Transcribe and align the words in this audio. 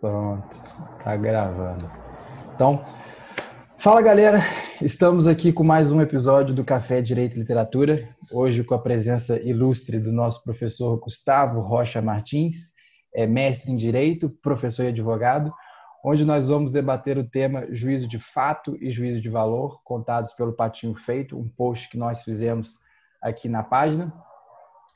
Pronto, 0.00 0.58
tá 1.04 1.14
gravando. 1.14 1.90
Então, 2.54 2.82
fala 3.76 4.00
galera, 4.00 4.40
estamos 4.80 5.28
aqui 5.28 5.52
com 5.52 5.62
mais 5.62 5.92
um 5.92 6.00
episódio 6.00 6.54
do 6.54 6.64
Café 6.64 7.02
Direito 7.02 7.36
e 7.36 7.40
Literatura. 7.40 8.08
Hoje 8.32 8.64
com 8.64 8.74
a 8.74 8.78
presença 8.78 9.38
ilustre 9.42 9.98
do 9.98 10.10
nosso 10.10 10.42
professor 10.42 10.98
Gustavo 10.98 11.60
Rocha 11.60 12.00
Martins, 12.00 12.72
é 13.14 13.26
mestre 13.26 13.72
em 13.72 13.76
Direito, 13.76 14.30
professor 14.30 14.84
e 14.84 14.88
advogado, 14.88 15.52
onde 16.02 16.24
nós 16.24 16.48
vamos 16.48 16.72
debater 16.72 17.18
o 17.18 17.28
tema 17.28 17.66
juízo 17.70 18.08
de 18.08 18.18
fato 18.18 18.78
e 18.80 18.90
juízo 18.90 19.20
de 19.20 19.28
valor, 19.28 19.82
contados 19.84 20.32
pelo 20.32 20.54
Patinho 20.54 20.94
Feito, 20.94 21.38
um 21.38 21.46
post 21.46 21.90
que 21.90 21.98
nós 21.98 22.24
fizemos 22.24 22.78
aqui 23.20 23.50
na 23.50 23.62
página. 23.62 24.10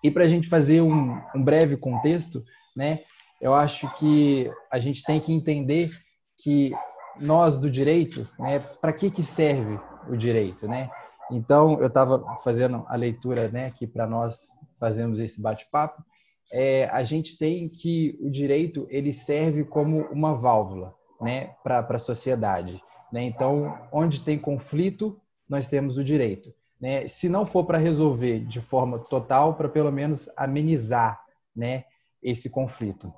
E 0.02 0.10
para 0.10 0.24
a 0.24 0.28
gente 0.28 0.48
fazer 0.48 0.80
um, 0.80 1.20
um 1.34 1.44
breve 1.44 1.76
contexto, 1.76 2.42
né? 2.74 3.00
Eu 3.44 3.52
acho 3.52 3.92
que 3.98 4.50
a 4.70 4.78
gente 4.78 5.04
tem 5.04 5.20
que 5.20 5.30
entender 5.30 5.90
que 6.38 6.72
nós 7.20 7.58
do 7.58 7.70
direito, 7.70 8.26
né, 8.38 8.58
para 8.80 8.90
que 8.90 9.10
que 9.10 9.22
serve 9.22 9.78
o 10.08 10.16
direito, 10.16 10.66
né? 10.66 10.90
Então 11.30 11.78
eu 11.78 11.88
estava 11.88 12.24
fazendo 12.38 12.86
a 12.88 12.96
leitura, 12.96 13.48
né, 13.48 13.66
aqui 13.66 13.86
para 13.86 14.06
nós 14.06 14.48
fazermos 14.80 15.20
esse 15.20 15.42
bate-papo. 15.42 16.02
É, 16.50 16.86
a 16.86 17.02
gente 17.02 17.36
tem 17.36 17.68
que 17.68 18.18
o 18.22 18.30
direito 18.30 18.86
ele 18.88 19.12
serve 19.12 19.62
como 19.62 20.06
uma 20.10 20.34
válvula, 20.34 20.94
né, 21.20 21.54
para 21.62 21.80
a 21.80 21.98
sociedade. 21.98 22.82
Né? 23.12 23.24
Então, 23.24 23.78
onde 23.92 24.22
tem 24.22 24.38
conflito, 24.38 25.20
nós 25.46 25.68
temos 25.68 25.98
o 25.98 26.04
direito. 26.04 26.50
Né? 26.80 27.06
Se 27.08 27.28
não 27.28 27.44
for 27.44 27.66
para 27.66 27.76
resolver 27.76 28.40
de 28.40 28.62
forma 28.62 28.98
total, 29.00 29.54
para 29.54 29.68
pelo 29.68 29.92
menos 29.92 30.30
amenizar, 30.34 31.22
né, 31.54 31.84
esse 32.22 32.48
conflito. 32.48 33.12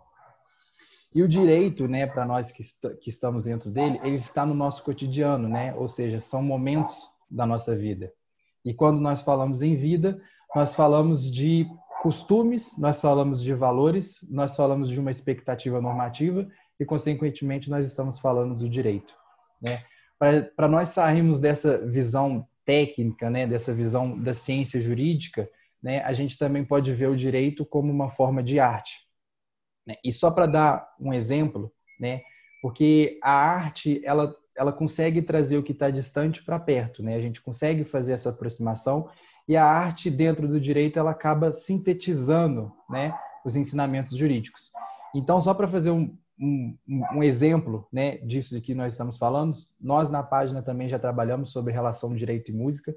E 1.17 1.23
o 1.23 1.29
direito, 1.29 1.89
né, 1.89 2.07
para 2.07 2.27
nós 2.27 2.53
que, 2.53 2.61
est 2.61 2.99
que 3.01 3.09
estamos 3.09 3.45
dentro 3.45 3.71
dele, 3.71 3.99
ele 4.05 4.17
está 4.17 4.45
no 4.45 4.53
nosso 4.53 4.85
cotidiano, 4.85 5.49
né? 5.49 5.75
Ou 5.75 5.89
seja, 5.89 6.21
são 6.21 6.43
momentos 6.43 7.11
da 7.31 7.47
nossa 7.47 7.75
vida. 7.75 8.13
E 8.63 8.75
quando 8.75 9.01
nós 9.01 9.23
falamos 9.23 9.63
em 9.63 9.75
vida, 9.75 10.21
nós 10.55 10.75
falamos 10.75 11.33
de 11.33 11.67
costumes, 12.03 12.77
nós 12.77 13.01
falamos 13.01 13.43
de 13.43 13.55
valores, 13.55 14.19
nós 14.29 14.55
falamos 14.55 14.91
de 14.91 15.01
uma 15.01 15.11
expectativa 15.11 15.81
normativa 15.81 16.47
e, 16.79 16.85
consequentemente, 16.85 17.71
nós 17.71 17.87
estamos 17.87 18.19
falando 18.19 18.55
do 18.55 18.69
direito. 18.69 19.15
Né? 19.63 19.79
Para 20.55 20.69
nós 20.69 20.91
sairmos 20.91 21.41
dessa 21.41 21.79
visão 21.79 22.47
técnica, 22.63 23.31
né, 23.31 23.47
dessa 23.47 23.73
visão 23.73 24.19
da 24.19 24.35
ciência 24.35 24.79
jurídica, 24.79 25.49
né, 25.83 26.03
a 26.03 26.13
gente 26.13 26.37
também 26.37 26.63
pode 26.63 26.93
ver 26.93 27.09
o 27.09 27.17
direito 27.17 27.65
como 27.65 27.91
uma 27.91 28.11
forma 28.11 28.43
de 28.43 28.61
arte. 28.61 29.06
Né? 29.87 29.95
E 30.05 30.13
só 30.13 30.31
para 30.31 30.47
dar 30.47 30.89
um 31.01 31.13
exemplo, 31.13 31.73
né? 32.01 32.21
porque 32.61 33.19
a 33.23 33.33
arte 33.33 34.01
ela, 34.05 34.35
ela 34.57 34.73
consegue 34.73 35.23
trazer 35.23 35.57
o 35.57 35.63
que 35.63 35.73
está 35.73 35.91
distante 35.91 36.43
para 36.43 36.59
perto, 36.59 37.03
né? 37.03 37.15
a 37.15 37.21
gente 37.21 37.41
consegue 37.41 37.85
fazer 37.85 38.13
essa 38.13 38.31
aproximação 38.31 39.09
e 39.49 39.57
a 39.57 39.65
arte 39.65 40.11
dentro 40.11 40.49
do 40.49 40.61
direito 40.61 40.99
ela 40.99 41.13
acaba 41.13 41.53
sintetizando 41.53 42.73
né, 42.91 43.17
os 43.45 43.55
ensinamentos 43.55 44.17
jurídicos. 44.17 44.73
Então, 45.15 45.41
só 45.41 45.55
para 45.55 45.69
fazer 45.69 45.91
um, 45.91 46.17
um, 46.39 46.77
um, 46.89 47.23
exemplo 47.23 47.87
né, 47.93 48.19
disso 48.19 48.55
de 48.55 48.61
que 48.61 48.75
nós 48.75 48.93
estamos 48.93 49.17
falando, 49.17 49.55
nós 49.81 50.11
na 50.11 50.23
página 50.23 50.63
também 50.63 50.89
já 50.89 50.99
trabalhamos 50.99 51.53
sobre 51.53 51.73
relação 51.73 52.15
direito 52.15 52.51
e 52.51 52.55
música 52.55 52.95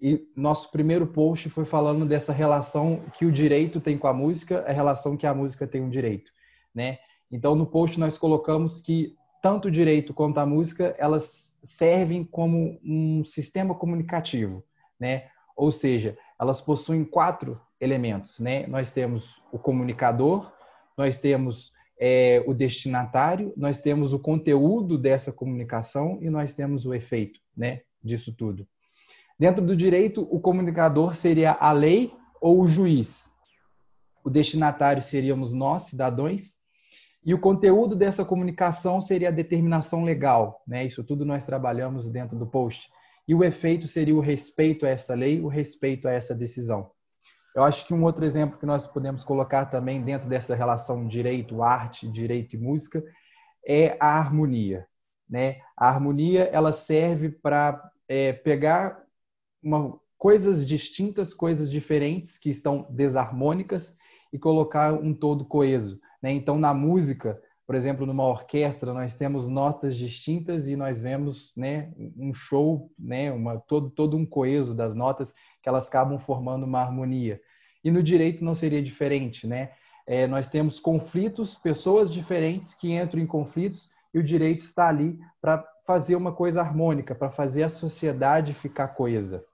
e 0.00 0.26
nosso 0.36 0.70
primeiro 0.70 1.06
post 1.06 1.48
foi 1.48 1.64
falando 1.64 2.04
dessa 2.04 2.32
relação 2.32 3.02
que 3.16 3.24
o 3.24 3.32
direito 3.32 3.80
tem 3.80 3.96
com 3.96 4.06
a 4.06 4.12
música, 4.12 4.64
a 4.66 4.72
relação 4.72 5.16
que 5.16 5.26
a 5.26 5.34
música 5.34 5.66
tem 5.66 5.80
com 5.80 5.88
o 5.88 5.90
direito, 5.90 6.32
né? 6.74 6.98
Então, 7.30 7.54
no 7.54 7.66
post 7.66 7.98
nós 7.98 8.18
colocamos 8.18 8.80
que 8.80 9.16
tanto 9.42 9.68
o 9.68 9.70
direito 9.70 10.14
quanto 10.14 10.38
a 10.38 10.46
música, 10.46 10.94
elas 10.98 11.58
servem 11.62 12.24
como 12.24 12.80
um 12.82 13.24
sistema 13.24 13.74
comunicativo, 13.74 14.64
né? 14.98 15.28
Ou 15.56 15.70
seja, 15.70 16.16
elas 16.40 16.60
possuem 16.60 17.04
quatro 17.04 17.60
elementos, 17.80 18.40
né? 18.40 18.66
Nós 18.66 18.92
temos 18.92 19.42
o 19.52 19.58
comunicador, 19.58 20.52
nós 20.96 21.18
temos 21.18 21.72
é, 21.98 22.42
o 22.46 22.54
destinatário, 22.54 23.52
nós 23.56 23.80
temos 23.80 24.12
o 24.12 24.18
conteúdo 24.18 24.96
dessa 24.96 25.32
comunicação 25.32 26.18
e 26.22 26.30
nós 26.30 26.54
temos 26.54 26.86
o 26.86 26.94
efeito, 26.94 27.40
né? 27.56 27.82
Disso 28.02 28.34
tudo. 28.34 28.66
Dentro 29.38 29.64
do 29.64 29.76
direito, 29.76 30.26
o 30.30 30.40
comunicador 30.40 31.16
seria 31.16 31.52
a 31.52 31.72
lei 31.72 32.12
ou 32.40 32.60
o 32.60 32.66
juiz. 32.66 33.32
O 34.24 34.30
destinatário 34.30 35.02
seríamos 35.02 35.52
nós, 35.52 35.84
cidadãos, 35.84 36.54
e 37.24 37.34
o 37.34 37.40
conteúdo 37.40 37.96
dessa 37.96 38.24
comunicação 38.24 39.00
seria 39.00 39.28
a 39.28 39.32
determinação 39.32 40.04
legal, 40.04 40.62
né? 40.66 40.84
Isso 40.84 41.02
tudo 41.02 41.24
nós 41.24 41.46
trabalhamos 41.46 42.10
dentro 42.10 42.38
do 42.38 42.46
post. 42.46 42.90
E 43.26 43.34
o 43.34 43.42
efeito 43.42 43.88
seria 43.88 44.14
o 44.14 44.20
respeito 44.20 44.84
a 44.84 44.90
essa 44.90 45.14
lei, 45.14 45.40
o 45.40 45.48
respeito 45.48 46.06
a 46.06 46.12
essa 46.12 46.34
decisão. 46.34 46.90
Eu 47.56 47.64
acho 47.64 47.86
que 47.86 47.94
um 47.94 48.04
outro 48.04 48.24
exemplo 48.24 48.58
que 48.58 48.66
nós 48.66 48.86
podemos 48.86 49.24
colocar 49.24 49.66
também 49.66 50.02
dentro 50.02 50.28
dessa 50.28 50.54
relação 50.54 51.06
direito, 51.06 51.62
arte, 51.62 52.10
direito 52.10 52.56
e 52.56 52.58
música 52.58 53.02
é 53.66 53.96
a 53.98 54.18
harmonia, 54.18 54.86
né? 55.28 55.56
A 55.76 55.88
harmonia 55.88 56.44
ela 56.52 56.72
serve 56.72 57.30
para 57.30 57.80
é, 58.08 58.32
pegar 58.32 59.03
uma, 59.64 59.98
coisas 60.18 60.66
distintas, 60.66 61.34
coisas 61.34 61.70
diferentes 61.70 62.38
que 62.38 62.50
estão 62.50 62.86
desarmônicas 62.90 63.96
e 64.32 64.38
colocar 64.38 64.92
um 64.92 65.14
todo 65.14 65.44
coeso. 65.44 66.00
Né? 66.22 66.32
Então, 66.32 66.58
na 66.58 66.74
música, 66.74 67.40
por 67.66 67.74
exemplo, 67.74 68.04
numa 68.04 68.26
orquestra, 68.26 68.92
nós 68.92 69.16
temos 69.16 69.48
notas 69.48 69.96
distintas 69.96 70.68
e 70.68 70.76
nós 70.76 71.00
vemos 71.00 71.52
né, 71.56 71.92
um 72.16 72.32
show, 72.34 72.92
né, 72.98 73.32
uma, 73.32 73.58
todo, 73.58 73.90
todo 73.90 74.16
um 74.16 74.26
coeso 74.26 74.74
das 74.74 74.94
notas 74.94 75.34
que 75.62 75.68
elas 75.68 75.88
acabam 75.88 76.18
formando 76.18 76.64
uma 76.64 76.80
harmonia. 76.80 77.40
E 77.82 77.90
no 77.90 78.02
direito 78.02 78.44
não 78.44 78.54
seria 78.54 78.82
diferente, 78.82 79.46
né? 79.46 79.70
É, 80.06 80.26
nós 80.26 80.48
temos 80.48 80.78
conflitos, 80.78 81.54
pessoas 81.54 82.12
diferentes 82.12 82.74
que 82.74 82.92
entram 82.92 83.20
em 83.20 83.26
conflitos 83.26 83.90
e 84.12 84.18
o 84.18 84.22
direito 84.22 84.62
está 84.62 84.88
ali 84.88 85.18
para 85.40 85.66
fazer 85.86 86.16
uma 86.16 86.32
coisa 86.32 86.60
harmônica, 86.60 87.14
para 87.14 87.30
fazer 87.30 87.62
a 87.62 87.68
sociedade 87.68 88.52
ficar 88.52 88.88
coesa. 88.88 89.44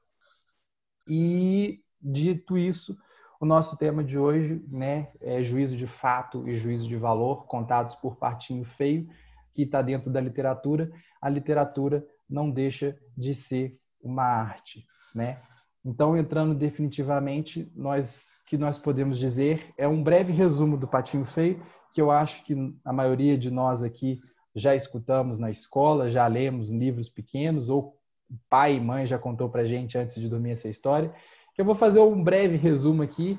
E 1.13 1.83
dito 2.01 2.57
isso, 2.57 2.97
o 3.41 3.45
nosso 3.45 3.77
tema 3.77 4.05
de 4.05 4.17
hoje 4.17 4.65
né, 4.69 5.09
é 5.21 5.43
juízo 5.43 5.77
de 5.77 5.89
fato 5.89 6.49
e 6.49 6.55
juízo 6.55 6.87
de 6.87 6.97
valor, 6.97 7.47
contados 7.47 7.97
por 7.97 8.15
Partinho 8.15 8.65
Feio, 8.65 9.09
que 9.53 9.63
está 9.63 9.83
dentro 9.83 10.09
da 10.09 10.21
literatura. 10.21 10.89
A 11.21 11.29
literatura 11.29 12.07
não 12.29 12.49
deixa 12.49 12.97
de 13.17 13.35
ser 13.35 13.73
uma 14.01 14.23
arte, 14.23 14.87
né? 15.13 15.37
Então, 15.85 16.17
entrando 16.17 16.55
definitivamente, 16.55 17.73
nós 17.75 18.39
que 18.47 18.57
nós 18.57 18.79
podemos 18.79 19.19
dizer 19.19 19.73
é 19.77 19.89
um 19.89 20.03
breve 20.03 20.33
resumo 20.33 20.77
do 20.77 20.87
Patinho 20.87 21.25
Feio, 21.25 21.61
que 21.93 22.01
eu 22.01 22.11
acho 22.11 22.45
que 22.45 22.55
a 22.85 22.93
maioria 22.93 23.37
de 23.37 23.51
nós 23.51 23.83
aqui 23.83 24.21
já 24.55 24.77
escutamos 24.77 25.39
na 25.39 25.51
escola, 25.51 26.09
já 26.09 26.27
lemos 26.29 26.71
livros 26.71 27.09
pequenos 27.09 27.69
ou 27.69 28.00
pai 28.49 28.77
e 28.77 28.81
mãe 28.81 29.07
já 29.07 29.19
contou 29.19 29.49
para 29.49 29.65
gente 29.65 29.97
antes 29.99 30.15
de 30.15 30.29
dormir 30.29 30.53
essa 30.53 30.69
história. 30.69 31.13
Que 31.55 31.61
eu 31.61 31.65
vou 31.65 31.75
fazer 31.75 32.01
um 32.01 32.23
breve 32.23 32.57
resumo 32.57 33.03
aqui, 33.03 33.39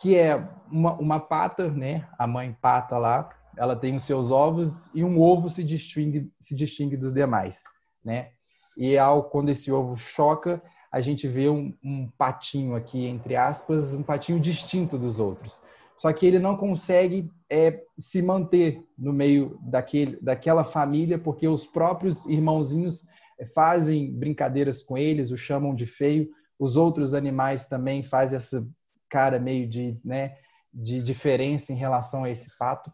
que 0.00 0.16
é 0.16 0.46
uma, 0.70 0.94
uma 0.94 1.20
pata, 1.20 1.70
né? 1.70 2.08
A 2.18 2.26
mãe 2.26 2.56
pata 2.60 2.98
lá, 2.98 3.30
ela 3.56 3.76
tem 3.76 3.94
os 3.96 4.04
seus 4.04 4.30
ovos 4.30 4.92
e 4.94 5.04
um 5.04 5.20
ovo 5.20 5.48
se 5.48 5.62
distingue, 5.62 6.30
se 6.40 6.56
distingue 6.56 6.96
dos 6.96 7.12
demais, 7.12 7.64
né? 8.04 8.30
E 8.76 8.96
ao 8.96 9.24
quando 9.24 9.50
esse 9.50 9.70
ovo 9.70 9.96
choca, 9.98 10.62
a 10.90 11.00
gente 11.00 11.28
vê 11.28 11.48
um, 11.48 11.74
um 11.84 12.08
patinho 12.18 12.74
aqui 12.74 13.06
entre 13.06 13.36
aspas, 13.36 13.94
um 13.94 14.02
patinho 14.02 14.40
distinto 14.40 14.98
dos 14.98 15.20
outros. 15.20 15.60
Só 15.96 16.12
que 16.12 16.26
ele 16.26 16.38
não 16.38 16.56
consegue 16.56 17.30
é, 17.48 17.82
se 17.98 18.22
manter 18.22 18.82
no 18.98 19.12
meio 19.12 19.58
daquele, 19.62 20.18
daquela 20.20 20.64
família 20.64 21.18
porque 21.18 21.46
os 21.46 21.66
próprios 21.66 22.26
irmãozinhos 22.26 23.06
fazem 23.46 24.12
brincadeiras 24.12 24.82
com 24.82 24.96
eles, 24.96 25.30
o 25.30 25.36
chamam 25.36 25.74
de 25.74 25.86
feio. 25.86 26.30
Os 26.58 26.76
outros 26.76 27.14
animais 27.14 27.66
também 27.66 28.02
fazem 28.02 28.36
essa 28.36 28.66
cara 29.08 29.38
meio 29.38 29.68
de, 29.68 29.98
né, 30.04 30.36
de 30.72 31.02
diferença 31.02 31.72
em 31.72 31.76
relação 31.76 32.24
a 32.24 32.30
esse 32.30 32.56
pato. 32.56 32.92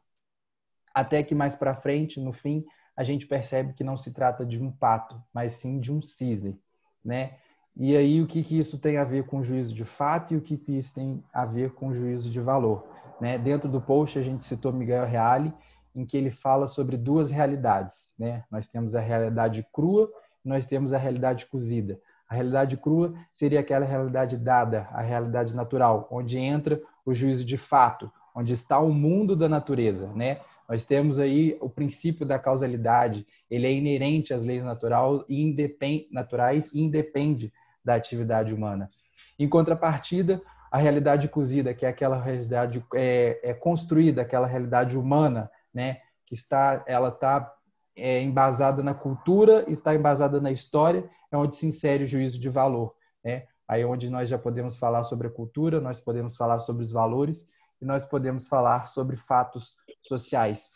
Até 0.94 1.22
que 1.22 1.34
mais 1.34 1.54
para 1.54 1.74
frente, 1.74 2.20
no 2.20 2.32
fim, 2.32 2.64
a 2.96 3.04
gente 3.04 3.26
percebe 3.26 3.74
que 3.74 3.84
não 3.84 3.96
se 3.96 4.12
trata 4.12 4.44
de 4.44 4.60
um 4.60 4.72
pato, 4.72 5.22
mas 5.32 5.52
sim 5.52 5.78
de 5.78 5.92
um 5.92 6.02
cisne, 6.02 6.60
né? 7.04 7.36
E 7.76 7.96
aí 7.96 8.20
o 8.20 8.26
que, 8.26 8.42
que 8.42 8.58
isso 8.58 8.76
tem 8.80 8.96
a 8.96 9.04
ver 9.04 9.24
com 9.26 9.38
o 9.38 9.44
juízo 9.44 9.72
de 9.72 9.84
fato 9.84 10.34
e 10.34 10.36
o 10.36 10.40
que, 10.40 10.56
que 10.56 10.76
isso 10.76 10.92
tem 10.92 11.22
a 11.32 11.44
ver 11.44 11.74
com 11.74 11.88
o 11.88 11.94
juízo 11.94 12.28
de 12.28 12.40
valor? 12.40 12.84
Né? 13.20 13.38
Dentro 13.38 13.68
do 13.68 13.80
post 13.80 14.18
a 14.18 14.22
gente 14.22 14.44
citou 14.44 14.72
Miguel 14.72 15.06
Reale, 15.06 15.54
em 15.94 16.04
que 16.04 16.16
ele 16.16 16.30
fala 16.30 16.66
sobre 16.66 16.96
duas 16.96 17.30
realidades. 17.30 18.12
Né? 18.18 18.42
Nós 18.50 18.66
temos 18.66 18.96
a 18.96 19.00
realidade 19.00 19.64
crua 19.72 20.10
nós 20.44 20.66
temos 20.66 20.92
a 20.92 20.98
realidade 20.98 21.46
cozida. 21.46 22.00
A 22.28 22.34
realidade 22.34 22.76
crua 22.76 23.14
seria 23.32 23.60
aquela 23.60 23.86
realidade 23.86 24.36
dada, 24.36 24.88
a 24.92 25.00
realidade 25.00 25.56
natural, 25.56 26.06
onde 26.10 26.38
entra 26.38 26.80
o 27.04 27.14
juízo 27.14 27.44
de 27.44 27.56
fato, 27.56 28.10
onde 28.34 28.52
está 28.52 28.78
o 28.78 28.92
mundo 28.92 29.34
da 29.34 29.48
natureza, 29.48 30.12
né? 30.14 30.40
Nós 30.68 30.84
temos 30.84 31.18
aí 31.18 31.56
o 31.62 31.70
princípio 31.70 32.26
da 32.26 32.38
causalidade, 32.38 33.26
ele 33.50 33.66
é 33.66 33.72
inerente 33.72 34.34
às 34.34 34.44
leis 34.44 34.62
natural 34.62 35.24
e 35.26 35.42
independ, 35.42 36.06
naturais 36.12 36.70
e 36.74 36.82
independe 36.82 37.50
da 37.82 37.94
atividade 37.94 38.52
humana. 38.52 38.90
Em 39.38 39.48
contrapartida, 39.48 40.42
a 40.70 40.76
realidade 40.76 41.28
cozida, 41.28 41.72
que 41.72 41.86
é 41.86 41.88
aquela 41.88 42.20
realidade 42.20 42.84
é, 42.94 43.40
é 43.42 43.54
construída, 43.54 44.20
aquela 44.20 44.46
realidade 44.46 44.98
humana, 44.98 45.50
né, 45.72 46.00
que 46.26 46.34
está, 46.34 46.84
ela 46.86 47.08
está 47.08 47.50
é, 47.98 48.22
embasada 48.22 48.82
na 48.82 48.94
cultura, 48.94 49.64
está 49.68 49.94
embasada 49.94 50.40
na 50.40 50.50
história, 50.50 51.08
é 51.30 51.36
onde 51.36 51.56
se 51.56 51.66
insere 51.66 52.04
o 52.04 52.06
juízo 52.06 52.38
de 52.38 52.48
valor, 52.48 52.94
né? 53.24 53.44
Aí 53.66 53.82
é 53.82 53.86
onde 53.86 54.08
nós 54.08 54.28
já 54.28 54.38
podemos 54.38 54.78
falar 54.78 55.02
sobre 55.02 55.26
a 55.26 55.30
cultura, 55.30 55.80
nós 55.80 56.00
podemos 56.00 56.36
falar 56.36 56.58
sobre 56.58 56.82
os 56.82 56.90
valores 56.90 57.46
e 57.80 57.84
nós 57.84 58.04
podemos 58.04 58.48
falar 58.48 58.86
sobre 58.86 59.14
fatos 59.14 59.76
sociais. 60.00 60.70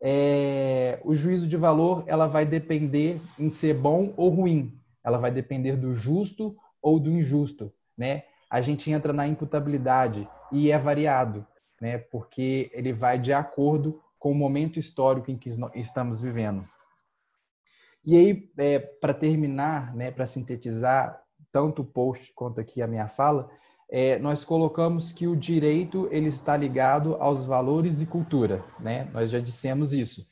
É, 0.00 1.00
o 1.04 1.14
juízo 1.14 1.46
de 1.46 1.56
valor 1.56 2.02
ela 2.08 2.26
vai 2.26 2.44
depender 2.44 3.20
em 3.38 3.48
ser 3.48 3.74
bom 3.74 4.12
ou 4.16 4.28
ruim. 4.30 4.76
Ela 5.04 5.18
vai 5.18 5.30
depender 5.30 5.76
do 5.76 5.94
justo 5.94 6.56
ou 6.80 6.98
do 6.98 7.10
injusto, 7.10 7.72
né? 7.96 8.24
A 8.50 8.60
gente 8.60 8.90
entra 8.90 9.12
na 9.12 9.26
imputabilidade 9.26 10.28
e 10.50 10.70
é 10.70 10.78
variado, 10.78 11.46
né? 11.80 11.98
Porque 11.98 12.70
ele 12.74 12.92
vai 12.92 13.18
de 13.18 13.32
acordo 13.32 14.00
com 14.22 14.30
o 14.30 14.34
momento 14.36 14.78
histórico 14.78 15.32
em 15.32 15.36
que 15.36 15.50
estamos 15.74 16.20
vivendo. 16.20 16.64
E 18.04 18.16
aí, 18.16 18.52
é, 18.56 18.78
para 18.78 19.12
terminar, 19.12 19.92
né, 19.96 20.12
para 20.12 20.26
sintetizar 20.26 21.20
tanto 21.50 21.82
o 21.82 21.84
post 21.84 22.32
quanto 22.32 22.60
aqui 22.60 22.80
a 22.80 22.86
minha 22.86 23.08
fala, 23.08 23.50
é, 23.90 24.20
nós 24.20 24.44
colocamos 24.44 25.12
que 25.12 25.26
o 25.26 25.34
direito 25.34 26.08
ele 26.12 26.28
está 26.28 26.56
ligado 26.56 27.16
aos 27.16 27.44
valores 27.44 28.00
e 28.00 28.06
cultura, 28.06 28.62
né? 28.78 29.10
Nós 29.12 29.28
já 29.28 29.40
dissemos 29.40 29.92
isso. 29.92 30.24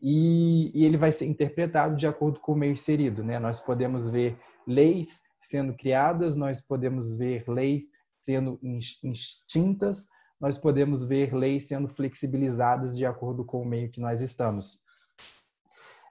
E, 0.00 0.72
e, 0.74 0.86
ele 0.86 0.96
vai 0.96 1.12
ser 1.12 1.26
interpretado 1.26 1.96
de 1.96 2.06
acordo 2.06 2.40
com 2.40 2.52
o 2.52 2.56
meio 2.56 2.72
inserido, 2.72 3.22
né? 3.22 3.38
Nós 3.38 3.60
podemos 3.60 4.08
ver 4.08 4.38
leis 4.66 5.20
sendo 5.38 5.74
criadas, 5.74 6.34
nós 6.34 6.62
podemos 6.62 7.14
ver 7.18 7.44
leis 7.46 7.90
sendo 8.22 8.58
extintas, 9.04 10.06
nós 10.40 10.56
podemos 10.56 11.04
ver 11.04 11.34
leis 11.34 11.66
sendo 11.68 11.88
flexibilizadas 11.88 12.96
de 12.96 13.04
acordo 13.04 13.44
com 13.44 13.62
o 13.62 13.66
meio 13.66 13.90
que 13.90 14.00
nós 14.00 14.20
estamos. 14.20 14.80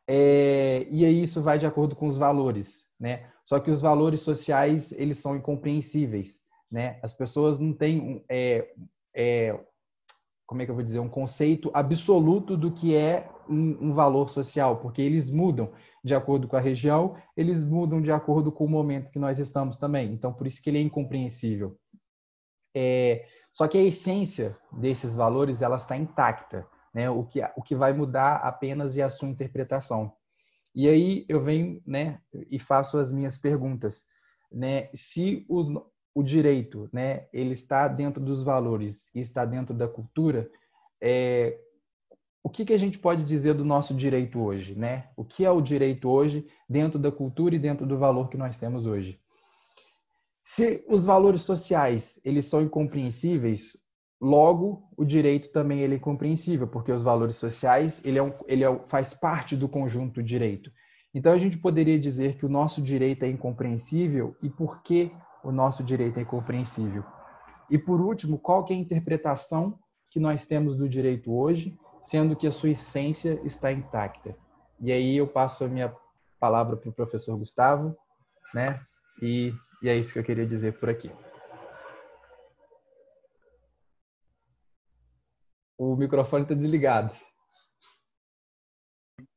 É, 0.08 0.88
e 0.90 1.06
aí 1.06 1.22
isso 1.22 1.42
vai 1.42 1.58
de 1.58 1.66
acordo 1.66 1.96
com 1.96 2.08
os 2.08 2.18
valores, 2.18 2.86
né? 3.00 3.30
Só 3.46 3.60
que 3.60 3.70
os 3.70 3.82
valores 3.82 4.22
sociais 4.22 4.92
eles 4.94 5.18
são 5.18 5.36
incompreensíveis 5.36 6.48
né? 6.72 7.00
As 7.02 7.14
pessoas 7.14 7.60
não 7.60 7.74
têm 7.74 8.24
é, 8.30 8.68
é, 9.16 9.60
como 10.46 10.62
é 10.62 10.66
que 10.66 10.72
eu 10.72 10.76
vou 10.76 10.84
dizer, 10.84 11.00
um 11.00 11.10
conceito 11.10 11.72
absoluto 11.74 12.56
do 12.56 12.72
que 12.72 12.96
é 12.96 13.30
um, 13.50 13.90
um, 13.90 13.94
valor 13.94 14.30
social, 14.30 14.78
porque 14.78 15.02
eles 15.02 15.30
mudam 15.30 15.72
de 16.04 16.14
acordo 16.14 16.48
com 16.48 16.56
a 16.56 16.62
região, 16.62 17.16
eles 17.36 17.64
mudam 17.64 18.02
de 18.02 18.12
acordo 18.12 18.52
com 18.52 18.66
o 18.66 18.70
momento 18.70 19.12
que 19.12 19.20
nós 19.20 19.40
estamos 19.40 19.78
também. 19.78 20.12
Então, 20.12 20.34
por 20.34 20.48
isso 20.48 20.62
que 20.62 20.70
ele 20.70 20.78
é 20.78 20.82
incompreensível. 20.82 21.78
É, 22.76 23.26
só 23.58 23.68
que 23.68 23.76
a 23.76 23.84
essência 23.84 24.56
desses 24.72 25.16
valores 25.16 25.64
ela 25.64 25.78
está 25.78 25.98
intacta, 25.98 26.68
né? 26.94 27.10
O 27.10 27.24
que 27.24 27.42
o 27.56 27.64
que 27.64 27.76
vai 27.76 27.92
mudar 27.92 28.36
apenas 28.36 28.96
é 28.96 29.02
a 29.02 29.10
sua 29.10 29.28
interpretação. 29.28 30.14
E 30.76 30.88
aí 30.88 31.26
eu 31.28 31.42
venho, 31.42 31.82
né, 31.84 32.22
e 32.52 32.60
faço 32.60 33.00
as 33.00 33.12
minhas 33.12 33.36
perguntas, 33.36 34.06
né? 34.52 34.92
Se 34.94 35.44
os, 35.50 35.68
o 36.14 36.22
direito, 36.22 36.88
né, 36.94 37.26
ele 37.34 37.54
está 37.54 37.88
dentro 37.88 38.24
dos 38.24 38.44
valores 38.44 39.10
e 39.16 39.22
está 39.22 39.44
dentro 39.44 39.74
da 39.74 39.88
cultura, 39.88 40.48
é, 41.02 41.60
o 42.44 42.52
que, 42.52 42.64
que 42.64 42.74
a 42.74 42.78
gente 42.78 43.00
pode 43.00 43.24
dizer 43.24 43.56
do 43.56 43.66
nosso 43.66 43.96
direito 43.96 44.40
hoje, 44.40 44.76
né? 44.76 45.10
O 45.18 45.26
que 45.26 45.44
é 45.44 45.50
o 45.50 45.62
direito 45.62 46.08
hoje 46.08 46.48
dentro 46.70 47.00
da 47.00 47.12
cultura 47.12 47.56
e 47.56 47.60
dentro 47.60 47.88
do 47.88 47.98
valor 47.98 48.30
que 48.30 48.38
nós 48.38 48.56
temos 48.60 48.86
hoje? 48.86 49.20
Se 50.50 50.82
os 50.88 51.04
valores 51.04 51.42
sociais 51.42 52.22
eles 52.24 52.46
são 52.46 52.62
incompreensíveis, 52.62 53.76
logo 54.20 54.90
o 54.96 55.04
direito 55.04 55.52
também 55.52 55.82
ele 55.82 55.96
é 55.96 55.98
incompreensível, 55.98 56.66
porque 56.66 56.90
os 56.90 57.04
valores 57.04 57.36
sociais 57.36 58.02
ele, 58.06 58.18
é 58.18 58.24
um, 58.24 58.32
ele 58.48 58.64
é, 58.64 58.80
faz 58.88 59.14
parte 59.14 59.58
do 59.58 59.68
conjunto 59.68 60.24
direito. 60.24 60.72
Então 61.14 61.34
a 61.34 61.38
gente 61.38 61.58
poderia 61.58 62.00
dizer 62.00 62.38
que 62.38 62.46
o 62.46 62.50
nosso 62.50 62.82
direito 62.82 63.24
é 63.24 63.28
incompreensível 63.28 64.38
e 64.42 64.50
por 64.50 64.82
que 64.84 65.12
o 65.44 65.52
nosso 65.52 65.84
direito 65.84 66.18
é 66.18 66.22
incompreensível. 66.22 67.04
E 67.70 67.78
por 67.78 68.00
último, 68.00 68.40
qual 68.40 68.66
é 68.70 68.74
a 68.74 68.78
interpretação 68.78 69.78
que 70.14 70.18
nós 70.18 70.46
temos 70.46 70.78
do 70.78 70.88
direito 70.88 71.30
hoje, 71.30 71.78
sendo 72.00 72.38
que 72.38 72.48
a 72.48 72.54
sua 72.54 72.70
essência 72.70 73.38
está 73.44 73.70
intacta? 73.70 74.34
E 74.80 74.94
aí 74.94 75.18
eu 75.18 75.28
passo 75.28 75.66
a 75.66 75.68
minha 75.68 75.94
palavra 76.40 76.78
para 76.78 76.90
o 76.90 76.94
professor 76.94 77.38
Gustavo, 77.38 77.98
né? 78.54 78.80
E, 79.22 79.54
e 79.82 79.90
é 79.90 79.96
isso 79.96 80.14
que 80.14 80.20
eu 80.20 80.24
queria 80.24 80.46
dizer 80.46 80.80
por 80.80 80.90
aqui. 80.90 81.12
O 85.78 85.96
microfone 85.96 86.44
está 86.44 86.56
desligado. 86.56 87.14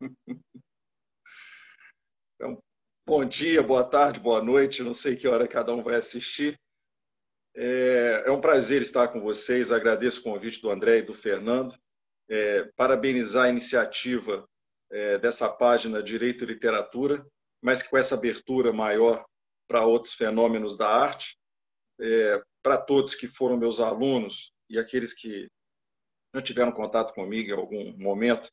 Bom 3.07 3.25
dia, 3.25 3.63
boa 3.63 3.83
tarde, 3.83 4.21
boa 4.21 4.41
noite. 4.41 4.85
Não 4.85 4.95
sei 4.95 5.17
que 5.17 5.27
hora 5.27 5.49
cada 5.49 5.75
um 5.75 5.83
vai 5.83 5.97
assistir. 5.97 6.57
É, 7.57 8.23
é 8.27 8.31
um 8.31 8.41
prazer 8.41 8.81
estar 8.83 9.09
com 9.09 9.21
vocês. 9.21 9.73
Agradeço 9.73 10.21
o 10.21 10.23
convite 10.23 10.63
do 10.63 10.71
André 10.71 10.99
e 10.99 11.03
do 11.03 11.13
Fernando. 11.13 11.75
É, 12.31 12.71
parabenizar 12.77 13.47
a 13.47 13.49
iniciativa 13.51 14.49
é, 14.93 15.19
dessa 15.19 15.49
página 15.49 16.01
Direito 16.01 16.45
e 16.45 16.47
Literatura, 16.47 17.27
mas 17.61 17.83
com 17.83 17.99
essa 17.99 18.15
abertura 18.15 18.73
maior 18.73 19.27
para 19.71 19.87
outros 19.87 20.15
fenômenos 20.15 20.77
da 20.77 20.89
arte. 20.89 21.39
É, 22.01 22.43
para 22.61 22.77
todos 22.77 23.15
que 23.15 23.29
foram 23.29 23.57
meus 23.57 23.79
alunos 23.79 24.53
e 24.69 24.81
aqueles 24.81 25.15
que 25.15 25.47
não 26.35 26.43
tiveram 26.43 26.73
contato 26.73 27.15
comigo 27.15 27.51
em 27.51 27.55
algum 27.57 27.97
momento, 27.97 28.51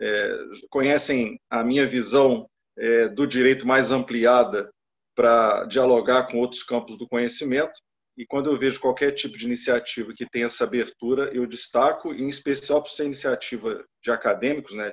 é, 0.00 0.38
conhecem 0.68 1.38
a 1.48 1.62
minha 1.62 1.86
visão 1.86 2.48
é, 2.76 3.08
do 3.08 3.28
direito 3.28 3.64
mais 3.64 3.92
ampliada 3.92 4.72
para 5.14 5.66
dialogar 5.66 6.26
com 6.26 6.38
outros 6.38 6.64
campos 6.64 6.98
do 6.98 7.06
conhecimento. 7.06 7.72
E 8.16 8.26
quando 8.26 8.50
eu 8.50 8.58
vejo 8.58 8.80
qualquer 8.80 9.12
tipo 9.12 9.38
de 9.38 9.46
iniciativa 9.46 10.12
que 10.12 10.28
tenha 10.28 10.46
essa 10.46 10.64
abertura, 10.64 11.32
eu 11.32 11.46
destaco, 11.46 12.12
em 12.12 12.28
especial 12.28 12.82
por 12.82 12.90
ser 12.90 13.04
iniciativa 13.04 13.84
de 14.02 14.10
acadêmicos, 14.10 14.76
né? 14.76 14.92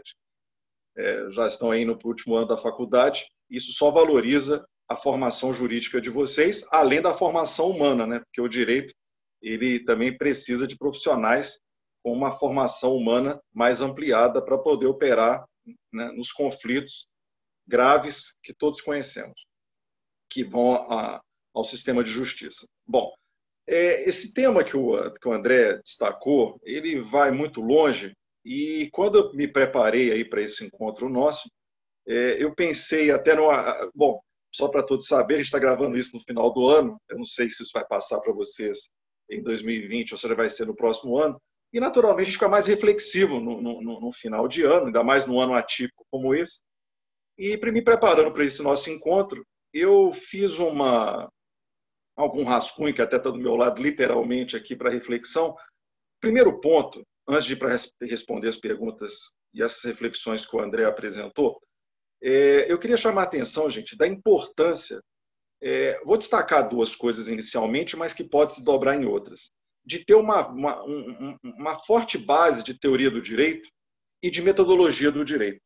É, 0.96 1.32
já 1.32 1.48
estão 1.48 1.72
aí 1.72 1.84
no 1.84 1.98
último 2.04 2.36
ano 2.36 2.48
da 2.48 2.58
faculdade, 2.58 3.28
isso 3.50 3.72
só 3.74 3.90
valoriza 3.90 4.64
a 4.88 4.96
formação 4.96 5.54
jurídica 5.54 6.00
de 6.00 6.10
vocês, 6.10 6.66
além 6.72 7.02
da 7.02 7.14
formação 7.14 7.70
humana, 7.70 8.06
né? 8.06 8.20
Porque 8.20 8.42
o 8.42 8.48
direito 8.48 8.94
ele 9.42 9.80
também 9.80 10.18
precisa 10.18 10.68
de 10.68 10.78
profissionais 10.78 11.60
com 12.04 12.14
uma 12.14 12.32
formação 12.32 12.96
humana 12.96 13.40
mais 13.54 13.82
ampliada 13.82 14.42
para 14.42 14.58
poder 14.58 14.86
operar 14.86 15.46
né, 15.92 16.12
nos 16.16 16.32
conflitos 16.32 17.08
graves 17.68 18.34
que 18.42 18.54
todos 18.54 18.82
conhecemos, 18.82 19.46
que 20.32 20.44
vão 20.44 20.76
a, 20.92 21.22
ao 21.54 21.64
sistema 21.64 22.04
de 22.04 22.10
justiça. 22.10 22.66
Bom, 22.88 23.14
é, 23.68 24.08
esse 24.08 24.34
tema 24.34 24.64
que 24.64 24.78
o, 24.78 25.12
que 25.16 25.28
o 25.28 25.34
André 25.34 25.80
destacou, 25.84 26.58
ele 26.64 27.02
vai 27.02 27.32
muito 27.32 27.60
longe 27.60 28.14
e 28.46 28.90
quando 28.94 29.18
eu 29.18 29.34
me 29.34 29.48
preparei 29.48 30.12
aí 30.12 30.24
para 30.24 30.42
esse 30.42 30.64
encontro 30.64 31.10
nosso, 31.10 31.50
é, 32.08 32.42
eu 32.42 32.56
pensei 32.56 33.12
até 33.12 33.36
no, 33.36 33.50
bom, 33.94 34.22
só 34.54 34.68
para 34.68 34.84
todos 34.84 35.08
saberem, 35.08 35.42
a 35.42 35.44
gente 35.44 35.48
está 35.48 35.60
gravando 35.60 35.98
isso 35.98 36.16
no 36.16 36.24
final 36.24 36.52
do 36.52 36.68
ano. 36.68 37.00
Eu 37.10 37.18
não 37.18 37.26
sei 37.26 37.50
se 37.50 37.64
isso 37.64 37.72
vai 37.74 37.86
passar 37.86 38.20
para 38.22 38.34
vocês 38.34 38.90
em 39.30 39.42
2020 39.44 40.14
ou 40.14 40.18
se 40.18 40.34
vai 40.34 40.50
ser 40.50 40.66
no 40.66 40.76
próximo 40.76 41.18
ano. 41.18 41.40
E, 41.74 41.80
naturalmente, 41.80 42.32
fica 42.32 42.48
mais 42.48 42.66
reflexivo 42.66 43.40
no, 43.40 43.62
no, 43.62 44.02
no 44.02 44.12
final 44.14 44.48
de 44.48 44.64
ano, 44.64 44.88
ainda 44.88 45.04
mais 45.04 45.26
num 45.26 45.40
ano 45.40 45.54
atípico 45.54 46.06
como 46.10 46.34
esse. 46.34 46.62
E 47.38 47.58
me 47.72 47.82
preparando 47.82 48.32
para 48.32 48.46
esse 48.46 48.64
nosso 48.64 48.90
encontro, 48.90 49.46
eu 49.74 50.12
fiz 50.14 50.58
uma 50.58 51.30
algum 52.16 52.44
rascunho 52.44 52.94
que 52.94 53.02
até 53.02 53.18
está 53.18 53.30
do 53.30 53.38
meu 53.38 53.56
lado 53.56 53.82
literalmente 53.82 54.58
aqui 54.58 54.76
para 54.76 54.90
reflexão. 54.90 55.56
Primeiro 56.20 56.60
ponto, 56.60 57.06
antes 57.28 57.46
de 57.46 57.56
para 57.56 57.76
responder 58.02 58.48
as 58.48 58.58
perguntas 58.58 59.32
e 59.54 59.62
as 59.62 59.84
reflexões 59.84 60.44
que 60.44 60.56
o 60.56 60.60
André 60.60 60.86
apresentou, 60.86 61.62
é, 62.22 62.72
eu 62.72 62.80
queria 62.80 62.98
chamar 62.98 63.22
a 63.22 63.26
atenção, 63.26 63.70
gente, 63.70 63.98
da 63.98 64.08
importância. 64.08 65.02
É, 65.62 66.00
vou 66.04 66.18
destacar 66.18 66.68
duas 66.68 66.96
coisas 66.96 67.28
inicialmente, 67.28 67.96
mas 67.96 68.14
que 68.14 68.24
pode 68.24 68.54
se 68.54 68.64
dobrar 68.64 68.96
em 68.96 69.06
outras. 69.06 69.52
De 69.86 70.04
ter 70.04 70.16
uma, 70.16 70.48
uma, 70.48 70.84
um, 70.84 71.38
uma 71.44 71.76
forte 71.76 72.18
base 72.18 72.64
de 72.64 72.78
teoria 72.78 73.10
do 73.10 73.22
direito 73.22 73.70
e 74.22 74.30
de 74.30 74.42
metodologia 74.42 75.12
do 75.12 75.24
direito. 75.24 75.62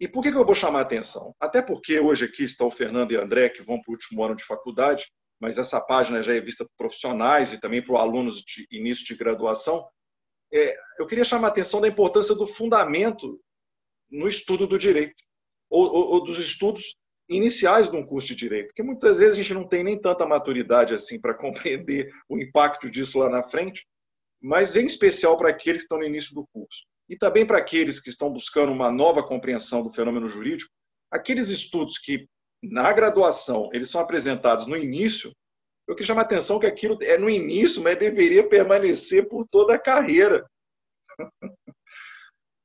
E 0.00 0.08
por 0.08 0.22
que, 0.22 0.30
eu 0.30 0.44
vou 0.44 0.54
chamar 0.54 0.80
a 0.80 0.82
atenção? 0.82 1.34
Até 1.38 1.62
porque 1.62 2.00
hoje 2.00 2.24
aqui 2.24 2.42
estão 2.42 2.66
o 2.66 2.72
Fernando 2.72 3.12
e 3.12 3.16
o 3.16 3.22
André, 3.22 3.48
que 3.48 3.62
vão 3.62 3.80
para 3.80 3.90
o 3.90 3.94
último 3.94 4.24
ano 4.24 4.34
de 4.34 4.44
faculdade, 4.44 5.06
mas 5.40 5.58
essa 5.58 5.80
página 5.80 6.22
já 6.22 6.34
é 6.34 6.40
vista 6.40 6.64
por 6.64 6.72
profissionais 6.76 7.52
e 7.52 7.60
também 7.60 7.84
para 7.84 8.00
alunos 8.00 8.42
de 8.42 8.66
início 8.70 9.04
de 9.04 9.16
graduação. 9.16 9.88
é, 10.52 10.76
eu 10.98 11.06
queria 11.06 11.24
chamar 11.24 11.48
a 11.48 11.50
atenção 11.50 11.80
da 11.80 11.88
importância 11.88 12.34
do 12.34 12.46
fundamento 12.46 13.40
no 14.10 14.28
estudo 14.28 14.66
do 14.66 14.78
direito, 14.78 15.14
ou, 15.72 15.90
ou, 15.90 16.08
ou 16.10 16.24
dos 16.24 16.38
estudos 16.38 16.94
iniciais 17.28 17.88
de 17.88 17.96
um 17.96 18.04
curso 18.04 18.28
de 18.28 18.34
direito, 18.34 18.66
porque 18.66 18.82
muitas 18.82 19.18
vezes 19.18 19.34
a 19.34 19.42
gente 19.42 19.54
não 19.54 19.66
tem 19.66 19.82
nem 19.82 19.98
tanta 19.98 20.26
maturidade 20.26 20.94
assim 20.94 21.18
para 21.18 21.32
compreender 21.34 22.12
o 22.28 22.38
impacto 22.38 22.90
disso 22.90 23.18
lá 23.18 23.30
na 23.30 23.42
frente, 23.42 23.86
mas 24.40 24.76
em 24.76 24.84
especial 24.84 25.36
para 25.36 25.48
aqueles 25.48 25.82
que 25.82 25.84
estão 25.84 25.98
no 25.98 26.04
início 26.04 26.34
do 26.34 26.46
curso. 26.52 26.84
E 27.08 27.16
também 27.16 27.46
para 27.46 27.58
aqueles 27.58 28.00
que 28.00 28.10
estão 28.10 28.30
buscando 28.30 28.70
uma 28.70 28.90
nova 28.90 29.22
compreensão 29.22 29.82
do 29.82 29.90
fenômeno 29.90 30.28
jurídico, 30.28 30.70
aqueles 31.10 31.48
estudos 31.48 31.98
que 31.98 32.26
na 32.62 32.92
graduação 32.92 33.70
eles 33.72 33.90
são 33.90 34.00
apresentados 34.00 34.66
no 34.66 34.76
início, 34.76 35.32
eu 35.88 35.94
queria 35.94 36.08
chamar 36.08 36.22
a 36.22 36.24
atenção 36.24 36.58
que 36.60 36.66
aquilo 36.66 36.98
é 37.02 37.18
no 37.18 37.28
início, 37.28 37.82
mas 37.82 37.98
deveria 37.98 38.46
permanecer 38.46 39.28
por 39.28 39.46
toda 39.48 39.74
a 39.74 39.78
carreira. 39.78 40.46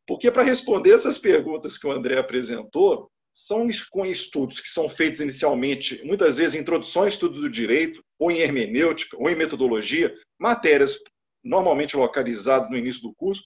Porque 0.07 0.31
para 0.31 0.43
responder 0.43 0.91
essas 0.91 1.17
perguntas 1.17 1.77
que 1.77 1.85
o 1.85 1.91
André 1.91 2.17
apresentou, 2.17 3.11
são 3.33 3.67
com 3.91 4.05
estudos 4.05 4.59
que 4.59 4.69
são 4.69 4.89
feitos 4.89 5.19
inicialmente, 5.19 6.01
muitas 6.03 6.37
vezes 6.37 6.55
em 6.55 6.61
introdução 6.61 7.03
ao 7.03 7.07
estudo 7.07 7.39
do 7.39 7.49
direito, 7.49 8.01
ou 8.17 8.31
em 8.31 8.39
hermenêutica, 8.39 9.15
ou 9.19 9.29
em 9.29 9.35
metodologia, 9.35 10.15
matérias 10.39 10.97
normalmente 11.43 11.95
localizadas 11.95 12.69
no 12.69 12.77
início 12.77 13.01
do 13.01 13.13
curso, 13.13 13.43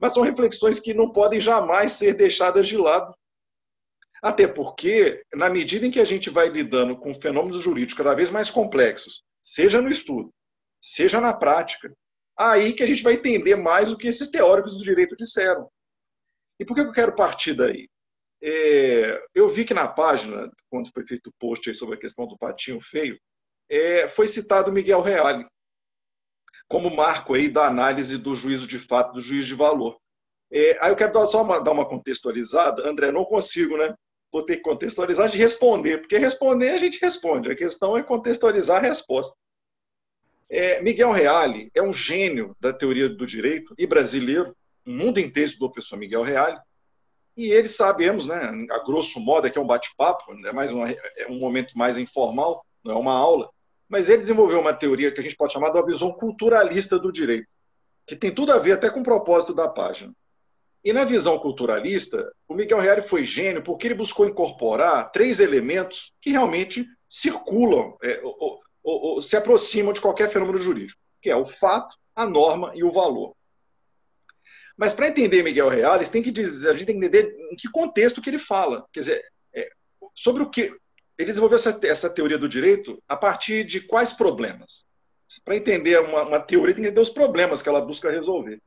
mas 0.00 0.14
são 0.14 0.22
reflexões 0.22 0.80
que 0.80 0.94
não 0.94 1.12
podem 1.12 1.40
jamais 1.40 1.92
ser 1.92 2.14
deixadas 2.14 2.66
de 2.66 2.76
lado. 2.76 3.14
Até 4.22 4.48
porque, 4.48 5.22
na 5.32 5.48
medida 5.48 5.86
em 5.86 5.90
que 5.90 6.00
a 6.00 6.04
gente 6.04 6.30
vai 6.30 6.48
lidando 6.48 6.96
com 6.96 7.14
fenômenos 7.14 7.62
jurídicos 7.62 7.94
cada 7.94 8.14
vez 8.14 8.30
mais 8.30 8.50
complexos, 8.50 9.22
seja 9.40 9.80
no 9.80 9.88
estudo, 9.88 10.30
seja 10.80 11.20
na 11.20 11.32
prática, 11.32 11.92
aí 12.36 12.72
que 12.72 12.82
a 12.82 12.86
gente 12.86 13.02
vai 13.02 13.14
entender 13.14 13.54
mais 13.54 13.92
o 13.92 13.96
que 13.96 14.08
esses 14.08 14.28
teóricos 14.30 14.76
do 14.76 14.82
direito 14.82 15.16
disseram. 15.16 15.68
E 16.58 16.64
por 16.64 16.74
que 16.74 16.80
eu 16.80 16.92
quero 16.92 17.14
partir 17.14 17.54
daí? 17.54 17.88
É, 18.42 19.22
eu 19.34 19.48
vi 19.48 19.64
que 19.64 19.74
na 19.74 19.88
página, 19.88 20.50
quando 20.70 20.90
foi 20.92 21.06
feito 21.06 21.28
o 21.28 21.32
post 21.38 21.72
sobre 21.74 21.96
a 21.96 21.98
questão 21.98 22.26
do 22.26 22.38
patinho 22.38 22.80
feio, 22.80 23.18
é, 23.68 24.08
foi 24.08 24.28
citado 24.28 24.72
Miguel 24.72 25.02
Reale 25.02 25.46
como 26.68 26.94
marco 26.94 27.34
aí 27.34 27.48
da 27.48 27.66
análise 27.66 28.18
do 28.18 28.36
juízo 28.36 28.66
de 28.66 28.78
fato, 28.78 29.14
do 29.14 29.20
juízo 29.20 29.48
de 29.48 29.54
valor. 29.54 29.98
É, 30.52 30.76
aí 30.80 30.90
eu 30.90 30.96
quero 30.96 31.26
só 31.26 31.42
uma, 31.42 31.58
dar 31.58 31.72
uma 31.72 31.88
contextualizada. 31.88 32.86
André, 32.86 33.10
não 33.10 33.24
consigo, 33.24 33.76
né? 33.76 33.94
Vou 34.30 34.44
ter 34.44 34.56
que 34.56 34.62
contextualizar 34.62 35.30
de 35.30 35.38
responder, 35.38 35.98
porque 35.98 36.18
responder 36.18 36.70
a 36.70 36.78
gente 36.78 37.00
responde. 37.00 37.50
A 37.50 37.56
questão 37.56 37.96
é 37.96 38.02
contextualizar 38.02 38.76
a 38.78 38.86
resposta. 38.86 39.34
É, 40.50 40.80
Miguel 40.82 41.10
Reale 41.10 41.70
é 41.74 41.82
um 41.82 41.92
gênio 41.92 42.54
da 42.60 42.72
teoria 42.72 43.08
do 43.08 43.26
direito 43.26 43.74
e 43.78 43.86
brasileiro. 43.86 44.54
O 44.88 44.90
mundo 44.90 45.20
inteiro 45.20 45.46
estudou 45.46 45.68
o 45.68 45.72
professor 45.72 45.98
Miguel 45.98 46.22
Reale. 46.22 46.58
E 47.36 47.50
ele, 47.50 47.68
sabemos, 47.68 48.24
né, 48.24 48.50
a 48.70 48.78
grosso 48.78 49.20
modo, 49.20 49.46
é 49.46 49.50
que 49.50 49.58
é 49.58 49.60
um 49.60 49.66
bate-papo, 49.66 50.32
é, 50.46 50.50
mais 50.50 50.72
um, 50.72 50.82
é 50.86 51.26
um 51.28 51.38
momento 51.38 51.76
mais 51.76 51.98
informal, 51.98 52.64
não 52.82 52.94
é 52.94 52.98
uma 52.98 53.12
aula, 53.12 53.50
mas 53.86 54.08
ele 54.08 54.18
desenvolveu 54.18 54.58
uma 54.58 54.72
teoria 54.72 55.12
que 55.12 55.20
a 55.20 55.22
gente 55.22 55.36
pode 55.36 55.52
chamar 55.52 55.70
de 55.70 55.76
uma 55.76 55.84
visão 55.84 56.10
culturalista 56.10 56.98
do 56.98 57.12
direito, 57.12 57.46
que 58.06 58.16
tem 58.16 58.34
tudo 58.34 58.50
a 58.50 58.58
ver 58.58 58.72
até 58.72 58.88
com 58.88 59.00
o 59.00 59.04
propósito 59.04 59.52
da 59.52 59.68
página. 59.68 60.12
E 60.82 60.90
na 60.90 61.04
visão 61.04 61.38
culturalista, 61.38 62.32
o 62.48 62.54
Miguel 62.54 62.80
Reale 62.80 63.02
foi 63.02 63.26
gênio 63.26 63.62
porque 63.62 63.88
ele 63.88 63.94
buscou 63.94 64.26
incorporar 64.26 65.12
três 65.12 65.38
elementos 65.38 66.14
que 66.18 66.30
realmente 66.30 66.86
circulam, 67.06 67.94
é, 68.02 68.20
ou, 68.24 68.58
ou, 68.82 69.02
ou, 69.02 69.22
se 69.22 69.36
aproximam 69.36 69.92
de 69.92 70.00
qualquer 70.00 70.30
fenômeno 70.30 70.58
jurídico, 70.58 70.98
que 71.20 71.28
é 71.28 71.36
o 71.36 71.46
fato, 71.46 71.94
a 72.16 72.26
norma 72.26 72.72
e 72.74 72.82
o 72.82 72.90
valor. 72.90 73.36
Mas 74.78 74.94
para 74.94 75.08
entender 75.08 75.42
Miguel 75.42 75.68
Reales, 75.68 76.08
tem 76.08 76.22
que 76.22 76.30
dizer, 76.30 76.68
a 76.68 76.72
gente 76.72 76.86
tem 76.86 77.00
que 77.00 77.04
entender 77.04 77.36
em 77.50 77.56
que 77.56 77.68
contexto 77.68 78.22
que 78.22 78.30
ele 78.30 78.38
fala. 78.38 78.86
Quer 78.92 79.00
dizer, 79.00 79.24
é, 79.52 79.68
sobre 80.14 80.40
o 80.44 80.48
que. 80.48 80.72
Ele 81.18 81.26
desenvolveu 81.26 81.56
essa, 81.56 81.76
essa, 81.82 82.08
teoria 82.08 82.38
do 82.38 82.48
direito 82.48 83.02
a 83.08 83.16
partir 83.16 83.64
de 83.64 83.80
quais 83.80 84.12
problemas? 84.12 84.86
Para 85.44 85.56
entender 85.56 85.98
uma, 85.98 86.22
uma, 86.22 86.38
teoria, 86.38 86.72
tem 86.72 86.84
que 86.84 86.88
entender 86.88 87.00
os 87.00 87.10
problemas 87.10 87.60
que 87.60 87.68
ela 87.68 87.80
busca 87.80 88.08
resolver. 88.08 88.62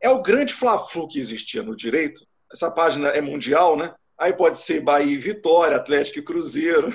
É 0.00 0.10
o 0.10 0.20
grande 0.20 0.52
fla-flu 0.52 1.06
que 1.06 1.20
existia 1.20 1.62
no 1.62 1.76
direito. 1.76 2.26
Essa 2.52 2.68
página 2.68 3.10
é 3.10 3.20
mundial, 3.20 3.76
né? 3.76 3.94
Aí 4.18 4.32
pode 4.32 4.58
ser 4.58 4.80
Bahia 4.80 5.12
e 5.12 5.16
Vitória, 5.16 5.76
Atlético 5.76 6.18
e 6.18 6.24
Cruzeiro, 6.24 6.92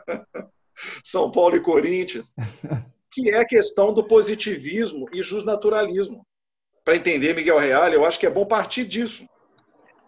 São 1.02 1.30
Paulo 1.30 1.56
e 1.56 1.60
Corinthians, 1.60 2.34
que 3.10 3.30
é 3.30 3.38
a 3.38 3.46
questão 3.46 3.92
do 3.94 4.04
positivismo 4.04 5.08
e 5.14 5.22
justnaturalismo 5.22 6.26
para 6.84 6.96
entender 6.96 7.34
Miguel 7.34 7.58
Reale, 7.58 7.94
eu 7.94 8.04
acho 8.04 8.18
que 8.18 8.26
é 8.26 8.30
bom 8.30 8.46
partir 8.46 8.84
disso. 8.84 9.26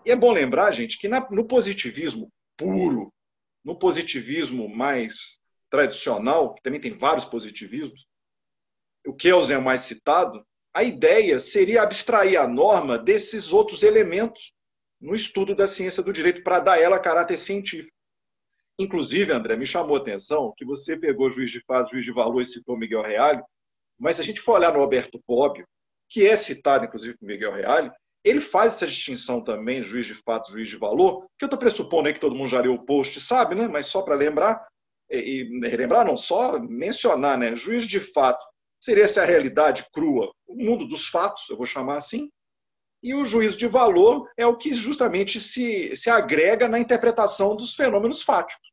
E 0.05 0.11
é 0.11 0.17
bom 0.17 0.33
lembrar, 0.33 0.73
gente, 0.73 0.99
que 0.99 1.09
na, 1.09 1.27
no 1.31 1.47
positivismo 1.47 2.31
puro, 2.57 3.13
no 3.65 3.79
positivismo 3.79 4.69
mais 4.69 5.39
tradicional, 5.71 6.55
que 6.55 6.63
também 6.63 6.81
tem 6.81 6.97
vários 6.97 7.25
positivismos, 7.25 8.07
o 9.07 9.15
Kelsen 9.15 9.57
é 9.57 9.59
o 9.59 9.63
mais 9.63 9.83
citado, 9.83 10.45
a 10.73 10.83
ideia 10.83 11.39
seria 11.39 11.83
abstrair 11.83 12.41
a 12.41 12.49
norma 12.49 12.99
desses 12.99 13.53
outros 13.53 13.83
elementos 13.83 14.53
no 15.01 15.15
estudo 15.15 15.55
da 15.55 15.67
ciência 15.67 16.03
do 16.03 16.13
direito 16.13 16.43
para 16.43 16.61
dar 16.61 16.81
ela 16.81 16.99
caráter 16.99 17.37
científico. 17.37 17.95
Inclusive, 18.79 19.33
André, 19.33 19.57
me 19.57 19.67
chamou 19.67 19.97
a 19.97 20.01
atenção 20.01 20.53
que 20.57 20.65
você 20.65 20.97
pegou 20.97 21.31
juiz 21.31 21.51
de 21.51 21.63
fato, 21.65 21.93
juiz 21.93 22.05
de 22.05 22.13
valor 22.13 22.43
e 22.43 22.47
citou 22.47 22.77
Miguel 22.77 23.03
Reale, 23.03 23.43
mas 23.99 24.17
se 24.17 24.23
a 24.23 24.25
gente 24.25 24.41
for 24.41 24.55
olhar 24.55 24.73
no 24.73 24.81
Alberto 24.81 25.23
Bobbio, 25.27 25.67
que 26.15 26.25
é 26.25 26.37
citado, 26.37 26.85
inclusive, 26.85 27.19
por 27.19 27.27
Miguel 27.27 27.53
Reale, 27.53 27.91
ele 28.25 28.41
faz 28.41 28.75
essa 28.75 28.87
distinção 28.87 29.43
também, 29.43 29.83
juiz 29.83 30.07
de 30.07 30.15
fato, 30.15 30.53
juiz 30.53 30.69
de 30.69 30.77
valor, 30.77 31.27
que 31.37 31.45
eu 31.45 31.47
estou 31.47 31.59
pressupondo 31.59 32.07
aí 32.07 32.15
que 32.15 32.21
todo 32.21 32.37
mundo 32.37 32.49
já 32.49 32.61
leu 32.61 32.73
o 32.73 32.85
post, 32.87 33.21
sabe, 33.21 33.57
né? 33.57 33.67
mas 33.67 33.87
só 33.87 34.01
para 34.01 34.15
lembrar, 34.15 34.65
e, 35.11 35.43
relembrar 35.65 36.07
não, 36.07 36.17
só 36.17 36.57
mencionar, 36.61 37.37
né? 37.37 37.57
juiz 37.57 37.85
de 37.89 37.99
fato 37.99 38.47
seria 38.81 39.03
essa 39.03 39.25
realidade 39.25 39.87
crua, 39.93 40.33
o 40.47 40.55
mundo 40.55 40.87
dos 40.87 41.09
fatos, 41.09 41.51
eu 41.51 41.57
vou 41.57 41.67
chamar 41.67 41.97
assim, 41.97 42.31
e 43.03 43.13
o 43.13 43.27
juízo 43.27 43.59
de 43.59 43.67
valor 43.67 44.31
é 44.37 44.47
o 44.47 44.57
que 44.57 44.73
justamente 44.73 45.41
se, 45.41 45.97
se 45.97 46.09
agrega 46.09 46.69
na 46.69 46.79
interpretação 46.79 47.57
dos 47.57 47.75
fenômenos 47.75 48.23
fáticos. 48.23 48.71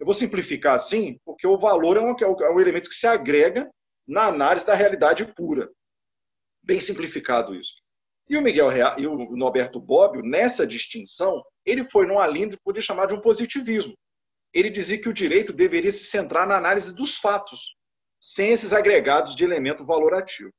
Eu 0.00 0.04
vou 0.04 0.14
simplificar 0.14 0.74
assim, 0.74 1.16
porque 1.24 1.46
o 1.46 1.56
valor 1.56 1.96
é 1.96 2.00
um, 2.00 2.10
é 2.44 2.50
um 2.50 2.60
elemento 2.60 2.90
que 2.90 2.96
se 2.96 3.06
agrega 3.06 3.70
na 4.04 4.26
análise 4.26 4.66
da 4.66 4.74
realidade 4.74 5.24
pura 5.36 5.70
bem 6.72 6.80
simplificado 6.80 7.54
isso. 7.54 7.74
E 8.30 8.36
o 8.36 8.40
Miguel 8.40 8.68
Real, 8.68 8.98
e 8.98 9.06
o 9.06 9.36
Norberto 9.36 9.78
Bobbio, 9.78 10.22
nessa 10.22 10.66
distinção, 10.66 11.44
ele 11.66 11.86
foi 11.86 12.06
numa 12.06 12.26
linha 12.26 12.48
que 12.48 12.56
podia 12.64 12.80
chamar 12.80 13.06
de 13.06 13.14
um 13.14 13.20
positivismo. 13.20 13.94
Ele 14.54 14.70
dizia 14.70 14.98
que 14.98 15.08
o 15.08 15.12
direito 15.12 15.52
deveria 15.52 15.90
se 15.90 16.04
centrar 16.04 16.46
na 16.46 16.56
análise 16.56 16.94
dos 16.94 17.18
fatos, 17.18 17.76
sem 18.22 18.52
esses 18.52 18.72
agregados 18.72 19.36
de 19.36 19.44
elemento 19.44 19.84
valorativo. 19.84 20.50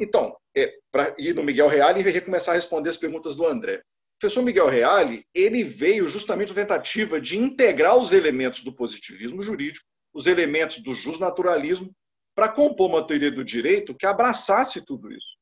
Então, 0.00 0.36
é, 0.54 0.70
para 0.92 1.14
ir 1.18 1.34
no 1.34 1.42
Miguel 1.42 1.68
Reale 1.68 2.06
e 2.06 2.20
começar 2.20 2.52
a 2.52 2.56
responder 2.56 2.90
as 2.90 2.96
perguntas 2.98 3.34
do 3.34 3.46
André. 3.46 3.76
O 3.78 4.20
professor 4.20 4.42
Miguel 4.42 4.66
Reale, 4.66 5.24
ele 5.32 5.64
veio 5.64 6.08
justamente 6.08 6.52
a 6.52 6.54
tentativa 6.54 7.18
de 7.18 7.38
integrar 7.38 7.96
os 7.96 8.12
elementos 8.12 8.62
do 8.62 8.74
positivismo 8.74 9.42
jurídico, 9.42 9.86
os 10.12 10.26
elementos 10.26 10.82
do 10.82 10.92
justnaturalismo 10.92 11.90
para 12.38 12.52
compor 12.52 12.88
uma 12.88 13.04
teoria 13.04 13.32
do 13.32 13.44
direito 13.44 13.96
que 13.96 14.06
abraçasse 14.06 14.86
tudo 14.86 15.10
isso. 15.10 15.36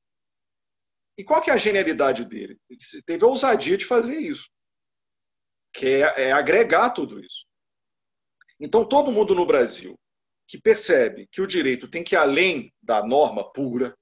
E 1.19 1.23
qual 1.23 1.43
que 1.43 1.50
é 1.50 1.53
a 1.53 1.59
genialidade 1.59 2.25
dele? 2.25 2.59
Ele 2.71 3.03
teve 3.05 3.23
a 3.23 3.29
ousadia 3.29 3.76
de 3.76 3.85
fazer 3.85 4.19
isso, 4.19 4.49
que 5.75 5.85
é, 5.85 6.29
é 6.29 6.33
agregar 6.33 6.88
tudo 6.88 7.23
isso. 7.23 7.45
Então, 8.59 8.88
todo 8.88 9.12
mundo 9.12 9.35
no 9.35 9.45
Brasil 9.45 9.95
que 10.49 10.59
percebe 10.59 11.29
que 11.31 11.43
o 11.43 11.47
direito 11.47 11.87
tem 11.87 12.03
que 12.03 12.15
ir 12.15 12.19
além 12.19 12.73
da 12.83 13.07
norma 13.07 13.53
pura, 13.53 13.95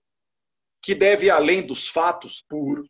que 0.81 0.95
deve 0.95 1.27
ir 1.27 1.31
além 1.31 1.67
dos 1.67 1.89
fatos 1.89 2.45
puros, 2.49 2.89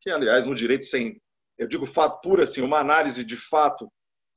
que, 0.00 0.08
aliás, 0.08 0.46
no 0.46 0.54
direito 0.54 0.86
sem, 0.86 1.20
eu 1.58 1.68
digo 1.68 1.84
fato 1.84 2.22
puro, 2.22 2.42
assim, 2.42 2.62
uma 2.62 2.78
análise 2.78 3.22
de 3.22 3.36
fato 3.36 3.86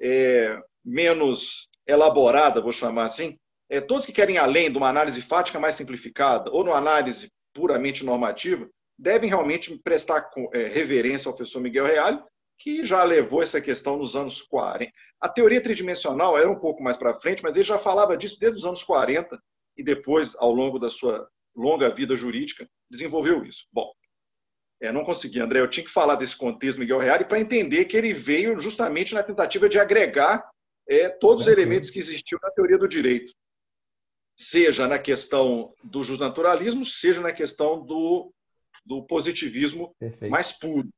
é, 0.02 0.62
menos 0.84 1.70
elaborada, 1.88 2.60
vou 2.60 2.74
chamar 2.74 3.06
assim, 3.06 3.40
é, 3.74 3.82
todos 3.82 4.06
que 4.06 4.12
querem 4.12 4.38
além 4.38 4.72
de 4.72 4.78
uma 4.78 4.88
análise 4.88 5.20
fática 5.20 5.60
mais 5.60 5.74
simplificada 5.74 6.52
ou 6.52 6.64
numa 6.64 6.78
análise 6.78 7.32
puramente 7.56 8.06
normativa, 8.06 8.70
devem 8.96 9.28
realmente 9.28 9.76
prestar 9.80 10.30
é, 10.54 10.68
reverência 10.68 11.28
ao 11.28 11.36
professor 11.36 11.60
Miguel 11.60 11.88
Reale, 11.88 12.22
que 12.60 12.86
já 12.86 13.04
levou 13.04 13.42
essa 13.42 13.60
questão 13.60 13.98
nos 13.98 14.16
anos 14.16 14.44
40. 14.44 14.92
A 15.20 15.28
teoria 15.28 15.60
tridimensional 15.60 16.38
era 16.38 16.48
um 16.48 16.60
pouco 16.60 16.84
mais 16.84 16.98
para 16.98 17.20
frente, 17.20 17.42
mas 17.42 17.56
ele 17.56 17.66
já 17.66 17.80
falava 17.80 18.16
disso 18.16 18.40
desde 18.40 18.60
os 18.60 18.66
anos 18.66 18.84
40 18.84 19.40
e 19.76 19.84
depois, 19.84 20.36
ao 20.38 20.52
longo 20.52 20.78
da 20.78 20.92
sua 20.92 21.28
longa 21.56 21.90
vida 21.90 22.16
jurídica, 22.16 22.68
desenvolveu 22.92 23.44
isso. 23.44 23.66
Bom, 23.74 23.92
é, 24.84 24.92
não 24.92 25.04
consegui, 25.04 25.40
André. 25.40 25.62
Eu 25.62 25.70
tinha 25.70 25.84
que 25.84 25.92
falar 25.92 26.14
desse 26.14 26.38
contexto 26.38 26.78
Miguel 26.78 27.00
Reale 27.00 27.26
para 27.26 27.40
entender 27.40 27.86
que 27.86 27.98
ele 27.98 28.14
veio 28.14 28.60
justamente 28.60 29.16
na 29.16 29.24
tentativa 29.24 29.68
de 29.68 29.80
agregar 29.80 30.48
é, 30.88 31.10
todos 31.10 31.48
os 31.48 31.52
elementos 31.52 31.90
que 31.90 31.98
existiam 31.98 32.40
na 32.44 32.52
teoria 32.52 32.78
do 32.78 32.88
direito. 32.88 33.34
Seja 34.38 34.88
na 34.88 35.00
questão 35.00 35.74
do 35.84 36.04
justnaturalismo, 36.04 36.84
seja 36.84 37.22
na 37.22 37.32
questão 37.32 37.86
do, 37.86 38.34
do 38.86 39.04
positivismo 39.06 39.96
Perfeito. 40.00 40.32
mais 40.32 40.52
puro. 40.52 40.90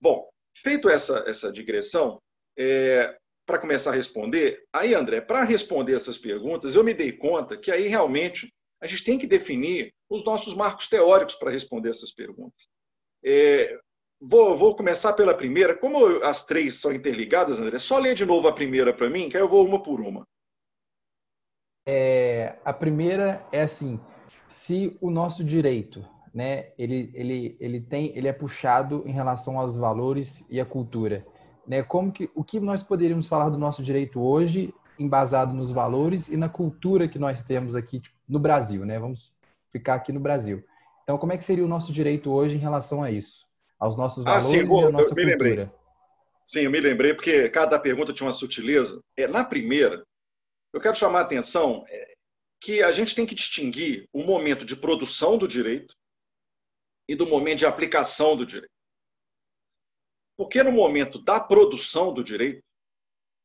Bom, 0.00 0.28
feito 0.56 0.88
essa, 0.88 1.24
essa 1.26 1.52
digressão, 1.52 2.20
é, 2.56 3.16
para 3.46 3.58
começar 3.58 3.90
a 3.90 3.94
responder, 3.94 4.62
aí, 4.72 4.94
André, 4.94 5.20
para 5.20 5.44
responder 5.44 5.94
essas 5.94 6.16
perguntas, 6.16 6.74
eu 6.74 6.84
me 6.84 6.94
dei 6.94 7.12
conta 7.12 7.56
que 7.56 7.70
aí 7.70 7.88
realmente 7.88 8.52
a 8.80 8.86
gente 8.86 9.04
tem 9.04 9.18
que 9.18 9.26
definir 9.26 9.92
os 10.08 10.24
nossos 10.24 10.54
marcos 10.54 10.88
teóricos 10.88 11.34
para 11.34 11.50
responder 11.50 11.90
essas 11.90 12.12
perguntas. 12.12 12.68
É, 13.24 13.78
vou, 14.20 14.56
vou, 14.56 14.76
começar 14.76 15.12
pela 15.14 15.34
primeira. 15.34 15.74
Como 15.76 16.22
as 16.22 16.44
três 16.44 16.74
são 16.80 16.92
interligadas, 16.92 17.58
André, 17.58 17.78
só 17.78 17.98
ler 17.98 18.14
de 18.14 18.26
novo 18.26 18.46
a 18.48 18.52
primeira 18.52 18.92
para 18.92 19.10
mim, 19.10 19.28
que 19.28 19.36
aí 19.36 19.42
eu 19.42 19.48
vou 19.48 19.66
uma 19.66 19.82
por 19.82 20.00
uma. 20.00 20.26
É, 21.86 22.56
a 22.64 22.72
primeira 22.72 23.44
é 23.52 23.62
assim: 23.62 24.00
se 24.48 24.96
o 25.00 25.10
nosso 25.10 25.44
direito, 25.44 26.04
né, 26.32 26.68
ele, 26.78 27.10
ele, 27.14 27.56
ele 27.60 27.80
tem, 27.80 28.12
ele 28.16 28.28
é 28.28 28.32
puxado 28.32 29.02
em 29.06 29.12
relação 29.12 29.58
aos 29.58 29.76
valores 29.76 30.46
e 30.50 30.60
à 30.60 30.64
cultura, 30.64 31.24
né? 31.66 31.82
Como 31.82 32.10
que 32.10 32.30
o 32.34 32.42
que 32.42 32.58
nós 32.58 32.82
poderíamos 32.82 33.28
falar 33.28 33.50
do 33.50 33.58
nosso 33.58 33.82
direito 33.82 34.20
hoje, 34.20 34.72
embasado 34.98 35.54
nos 35.54 35.70
valores 35.70 36.28
e 36.28 36.36
na 36.36 36.48
cultura 36.48 37.08
que 37.08 37.18
nós 37.18 37.44
temos 37.44 37.76
aqui 37.76 38.00
tipo, 38.00 38.16
no 38.28 38.38
Brasil, 38.38 38.84
né? 38.86 38.98
Vamos 38.98 39.34
ficar 39.70 39.94
aqui 39.94 40.12
no 40.12 40.20
Brasil. 40.20 40.64
Então, 41.02 41.18
como 41.18 41.32
é 41.32 41.36
que 41.36 41.44
seria 41.44 41.64
o 41.64 41.68
nosso 41.68 41.92
direito 41.92 42.30
hoje 42.30 42.56
em 42.56 42.60
relação 42.60 43.02
a 43.02 43.10
isso? 43.10 43.46
Aos 43.78 43.96
nossos 43.96 44.24
valores 44.24 44.46
ah, 44.46 44.50
sim, 44.50 44.56
e 44.56 44.60
à 44.60 44.90
nossa 44.90 45.10
eu 45.10 45.16
me 45.16 45.24
cultura? 45.24 45.26
Lembrei. 45.26 45.70
Sim, 46.44 46.60
eu 46.60 46.70
me 46.70 46.80
lembrei, 46.80 47.14
porque 47.14 47.48
cada 47.50 47.78
pergunta 47.78 48.12
tinha 48.12 48.26
uma 48.26 48.32
sutileza. 48.32 49.00
É, 49.16 49.26
na 49.26 49.44
primeira, 49.44 50.02
eu 50.74 50.80
quero 50.80 50.96
chamar 50.96 51.20
a 51.20 51.22
atenção 51.22 51.86
é, 51.88 52.14
que 52.60 52.82
a 52.82 52.90
gente 52.90 53.14
tem 53.14 53.24
que 53.24 53.34
distinguir 53.34 54.08
o 54.12 54.24
momento 54.24 54.64
de 54.64 54.74
produção 54.74 55.38
do 55.38 55.46
direito 55.46 55.94
e 57.08 57.14
do 57.14 57.28
momento 57.28 57.58
de 57.58 57.66
aplicação 57.66 58.36
do 58.36 58.44
direito. 58.44 58.74
Porque 60.36 60.64
no 60.64 60.72
momento 60.72 61.22
da 61.22 61.38
produção 61.38 62.12
do 62.12 62.24
direito, 62.24 62.60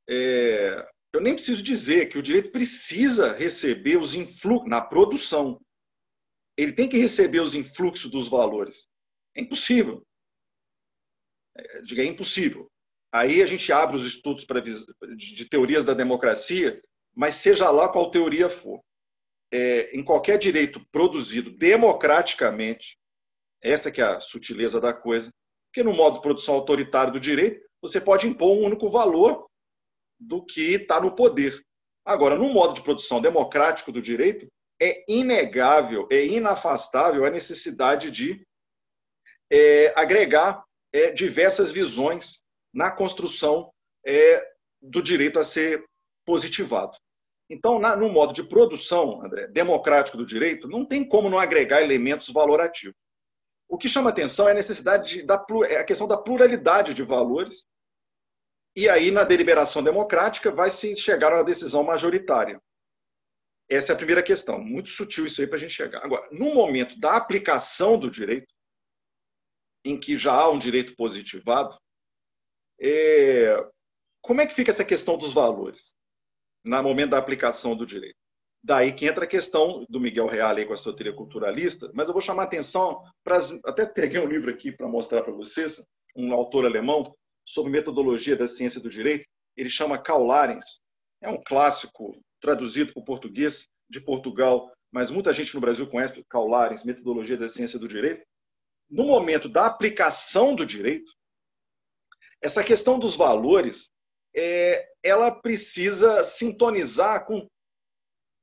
é, 0.09 0.89
eu 1.13 1.21
nem 1.21 1.36
preciso 1.36 1.62
dizer 1.62 2.09
que 2.09 2.17
o 2.17 2.24
direito 2.24 2.51
precisa 2.51 3.31
receber 3.33 3.98
os 3.98 4.15
influxos 4.15 4.67
na 4.67 4.81
produção. 4.81 5.62
Ele 6.57 6.74
tem 6.74 6.89
que 6.89 6.98
receber 6.98 7.41
os 7.41 7.53
influxos 7.53 8.09
dos 8.09 8.27
valores. 8.27 8.88
É 9.36 9.41
impossível. 9.41 10.03
É, 11.55 11.81
é 11.95 12.05
impossível. 12.05 12.67
Aí 13.13 13.43
a 13.43 13.45
gente 13.45 13.71
abre 13.71 13.98
os 13.98 14.05
estudos 14.07 14.48
de 15.15 15.48
teorias 15.48 15.86
da 15.86 15.93
democracia 15.93 16.81
mas 17.16 17.36
seja 17.36 17.70
lá 17.70 17.89
qual 17.89 18.12
teoria 18.12 18.50
for, 18.50 18.82
é, 19.51 19.96
em 19.96 20.04
qualquer 20.04 20.38
direito 20.38 20.86
produzido 20.92 21.50
democraticamente, 21.51 22.98
essa 23.62 23.92
que 23.92 24.01
é 24.01 24.06
a 24.06 24.20
sutileza 24.20 24.80
da 24.80 24.94
coisa, 24.94 25.32
porque 25.68 25.84
no 25.84 25.94
modo 25.94 26.16
de 26.16 26.22
produção 26.22 26.56
autoritário 26.56 27.13
do 27.13 27.20
direito, 27.20 27.62
você 27.82 28.00
pode 28.00 28.28
impor 28.28 28.58
um 28.58 28.66
único 28.66 28.89
valor 28.89 29.48
do 30.20 30.44
que 30.44 30.74
está 30.74 31.00
no 31.00 31.16
poder. 31.16 31.62
Agora, 32.06 32.36
no 32.36 32.50
modo 32.50 32.74
de 32.74 32.82
produção 32.82 33.22
democrático 33.22 33.92
do 33.92 34.01
direito, 34.01 34.48
é 34.82 35.04
inegável, 35.08 36.08
é 36.12 36.25
inafastável 36.25 37.25
a 37.25 37.30
necessidade 37.30 38.10
de 38.10 38.42
é, 39.51 39.94
agregar 39.96 40.63
é, 40.94 41.12
diversas 41.12 41.72
visões 41.72 42.44
na 42.74 42.89
construção 42.89 43.72
é, 44.06 44.44
do 44.82 45.01
direito 45.01 45.39
a 45.39 45.44
ser 45.44 45.84
positivado. 46.29 46.95
Então, 47.50 47.79
na, 47.79 47.95
no 47.95 48.07
modo 48.07 48.31
de 48.31 48.43
produção, 48.43 49.25
André, 49.25 49.48
democrático 49.48 50.15
do 50.15 50.24
direito, 50.24 50.67
não 50.67 50.86
tem 50.86 51.03
como 51.03 51.27
não 51.27 51.39
agregar 51.39 51.81
elementos 51.81 52.29
valorativos. 52.29 52.95
O 53.67 53.79
que 53.79 53.89
chama 53.89 54.12
atenção 54.12 54.48
é 54.48 54.51
a 54.51 54.53
necessidade 54.53 55.15
de, 55.15 55.24
da 55.24 55.43
é 55.67 55.77
a 55.77 55.83
questão 55.83 56.07
da 56.07 56.15
pluralidade 56.15 56.93
de 56.93 57.01
valores. 57.01 57.65
E 58.75 58.88
aí, 58.88 59.10
na 59.10 59.23
deliberação 59.23 59.82
democrática, 59.82 60.51
vai 60.51 60.69
se 60.69 60.95
chegar 60.95 61.34
a 61.34 61.38
uma 61.38 61.43
decisão 61.43 61.82
majoritária. 61.82 62.62
Essa 63.67 63.93
é 63.93 63.95
a 63.95 63.97
primeira 63.97 64.21
questão. 64.21 64.60
Muito 64.60 64.89
sutil 64.89 65.25
isso 65.25 65.41
aí 65.41 65.47
para 65.47 65.58
a 65.58 65.60
gente 65.60 65.73
chegar. 65.73 66.06
Agora, 66.06 66.30
no 66.32 66.54
momento 66.54 66.99
da 66.99 67.15
aplicação 67.15 67.97
do 67.97 68.12
direito, 68.12 68.54
em 69.84 69.99
que 69.99 70.15
já 70.15 70.34
há 70.34 70.47
um 70.51 70.60
direito 70.60 70.95
positivado, 70.95 71.75
é... 72.80 73.56
como 74.21 74.41
é 74.41 74.45
que 74.45 74.54
fica 74.54 74.69
essa 74.69 74.86
questão 74.86 75.17
dos 75.17 75.34
valores? 75.34 75.97
No 76.63 76.84
momento 76.84 77.12
da 77.12 77.17
aplicação 77.17 77.76
do 77.76 77.86
direito. 77.86 78.17
Daí 78.62 78.91
que 78.91 79.08
entra 79.08 79.24
a 79.24 79.28
questão 79.28 79.86
do 79.89 80.00
Miguel 80.00 80.28
Real 80.28 80.56
aí 80.56 80.65
com 80.65 80.74
a 80.74 80.78
sua 80.78 80.93
teoria 80.93 81.15
culturalista, 81.15 81.89
mas 81.93 82.08
eu 82.08 82.13
vou 82.13 82.22
chamar 82.22 82.43
a 82.43 82.45
atenção 82.45 83.02
para 83.24 83.38
até 83.65 83.86
peguei 83.86 84.19
um 84.19 84.28
livro 84.28 84.52
aqui 84.52 84.72
para 84.72 84.88
mostrar 84.88 85.22
para 85.24 85.34
vocês, 85.34 85.82
um 86.15 86.34
autor 86.34 86.65
alemão 86.65 87.04
sobre 87.45 87.72
metodologia 87.72 88.36
da 88.36 88.48
ciência 88.48 88.82
do 88.82 88.89
direito, 88.89 89.26
ele 89.56 89.69
chama 89.69 89.98
Karl 89.98 90.26
Larens, 90.26 90.82
é 91.22 91.30
um 91.30 91.41
clássico 91.41 92.19
traduzido 92.41 92.93
para 92.93 93.02
o 93.02 93.06
português 93.06 93.67
de 93.89 94.02
Portugal, 94.02 94.72
mas 94.91 95.10
muita 95.10 95.34
gente 95.34 95.54
no 95.56 95.62
Brasil 95.62 95.88
conhece 95.88 96.24
Karl 96.30 96.48
Larens, 96.48 96.84
metodologia 96.84 97.38
da 97.38 97.48
ciência 97.48 97.80
do 97.80 97.88
direito. 97.88 98.26
No 98.89 99.04
momento 99.04 99.48
da 99.48 99.65
aplicação 99.65 100.56
do 100.56 100.65
direito, 100.65 101.12
essa 102.41 102.63
questão 102.63 102.98
dos 102.98 103.15
valores 103.15 103.89
é, 104.36 104.88
ela 105.04 105.32
precisa 105.32 106.24
sintonizar 106.24 107.26
com. 107.26 107.48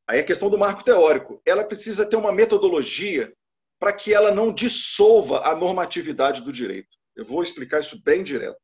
Aí 0.08 0.20
a 0.20 0.24
questão 0.24 0.48
do 0.48 0.58
marco 0.58 0.84
teórico. 0.84 1.40
Ela 1.44 1.64
precisa 1.64 2.08
ter 2.08 2.16
uma 2.16 2.32
metodologia 2.32 3.32
para 3.78 3.92
que 3.92 4.14
ela 4.14 4.32
não 4.32 4.52
dissolva 4.52 5.46
a 5.46 5.54
normatividade 5.54 6.42
do 6.42 6.52
direito. 6.52 6.88
Eu 7.14 7.24
vou 7.24 7.42
explicar 7.42 7.80
isso 7.80 8.00
bem 8.02 8.22
direto. 8.22 8.58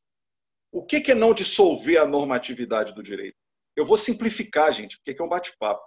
O 0.71 0.85
que 0.85 1.11
é 1.11 1.15
não 1.15 1.35
dissolver 1.35 1.99
a 1.99 2.07
normatividade 2.07 2.95
do 2.95 3.03
direito? 3.03 3.37
Eu 3.77 3.85
vou 3.85 3.97
simplificar, 3.97 4.73
gente, 4.73 4.99
porque 4.99 5.21
é 5.21 5.25
um 5.25 5.29
bate-papo. 5.29 5.83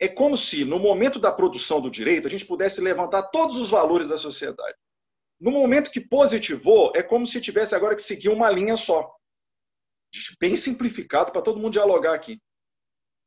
É 0.00 0.08
como 0.08 0.36
se, 0.36 0.64
no 0.64 0.78
momento 0.78 1.18
da 1.18 1.32
produção 1.32 1.80
do 1.80 1.90
direito, 1.90 2.26
a 2.26 2.30
gente 2.30 2.44
pudesse 2.44 2.80
levantar 2.80 3.22
todos 3.24 3.56
os 3.56 3.70
valores 3.70 4.08
da 4.08 4.16
sociedade. 4.16 4.76
No 5.40 5.50
momento 5.50 5.90
que 5.90 6.00
positivou, 6.00 6.92
é 6.94 7.02
como 7.02 7.26
se 7.26 7.40
tivesse 7.40 7.74
agora 7.74 7.94
que 7.94 8.02
seguir 8.02 8.28
uma 8.28 8.50
linha 8.50 8.76
só 8.76 9.14
bem 10.40 10.56
simplificado 10.56 11.32
para 11.32 11.42
todo 11.42 11.58
mundo 11.58 11.72
dialogar 11.72 12.14
aqui. 12.14 12.40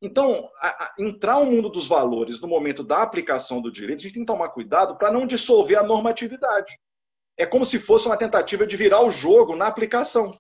Então, 0.02 0.50
a, 0.60 0.68
a, 0.68 0.96
entrar 0.98 1.40
no 1.40 1.52
mundo 1.52 1.70
dos 1.70 1.88
valores 1.88 2.40
no 2.40 2.48
momento 2.48 2.84
da 2.84 3.02
aplicação 3.02 3.62
do 3.62 3.72
direito, 3.72 4.00
a 4.00 4.04
gente 4.04 4.14
tem 4.14 4.24
que 4.24 4.32
tomar 4.32 4.50
cuidado 4.50 4.98
para 4.98 5.12
não 5.12 5.28
dissolver 5.28 5.78
a 5.78 5.84
normatividade. 5.84 6.74
É 7.38 7.46
como 7.46 7.66
se 7.66 7.80
fosse 7.80 8.06
uma 8.06 8.18
tentativa 8.18 8.66
de 8.66 8.78
virar 8.78 9.02
o 9.02 9.12
jogo 9.12 9.56
na 9.56 9.68
aplicação. 9.68 10.38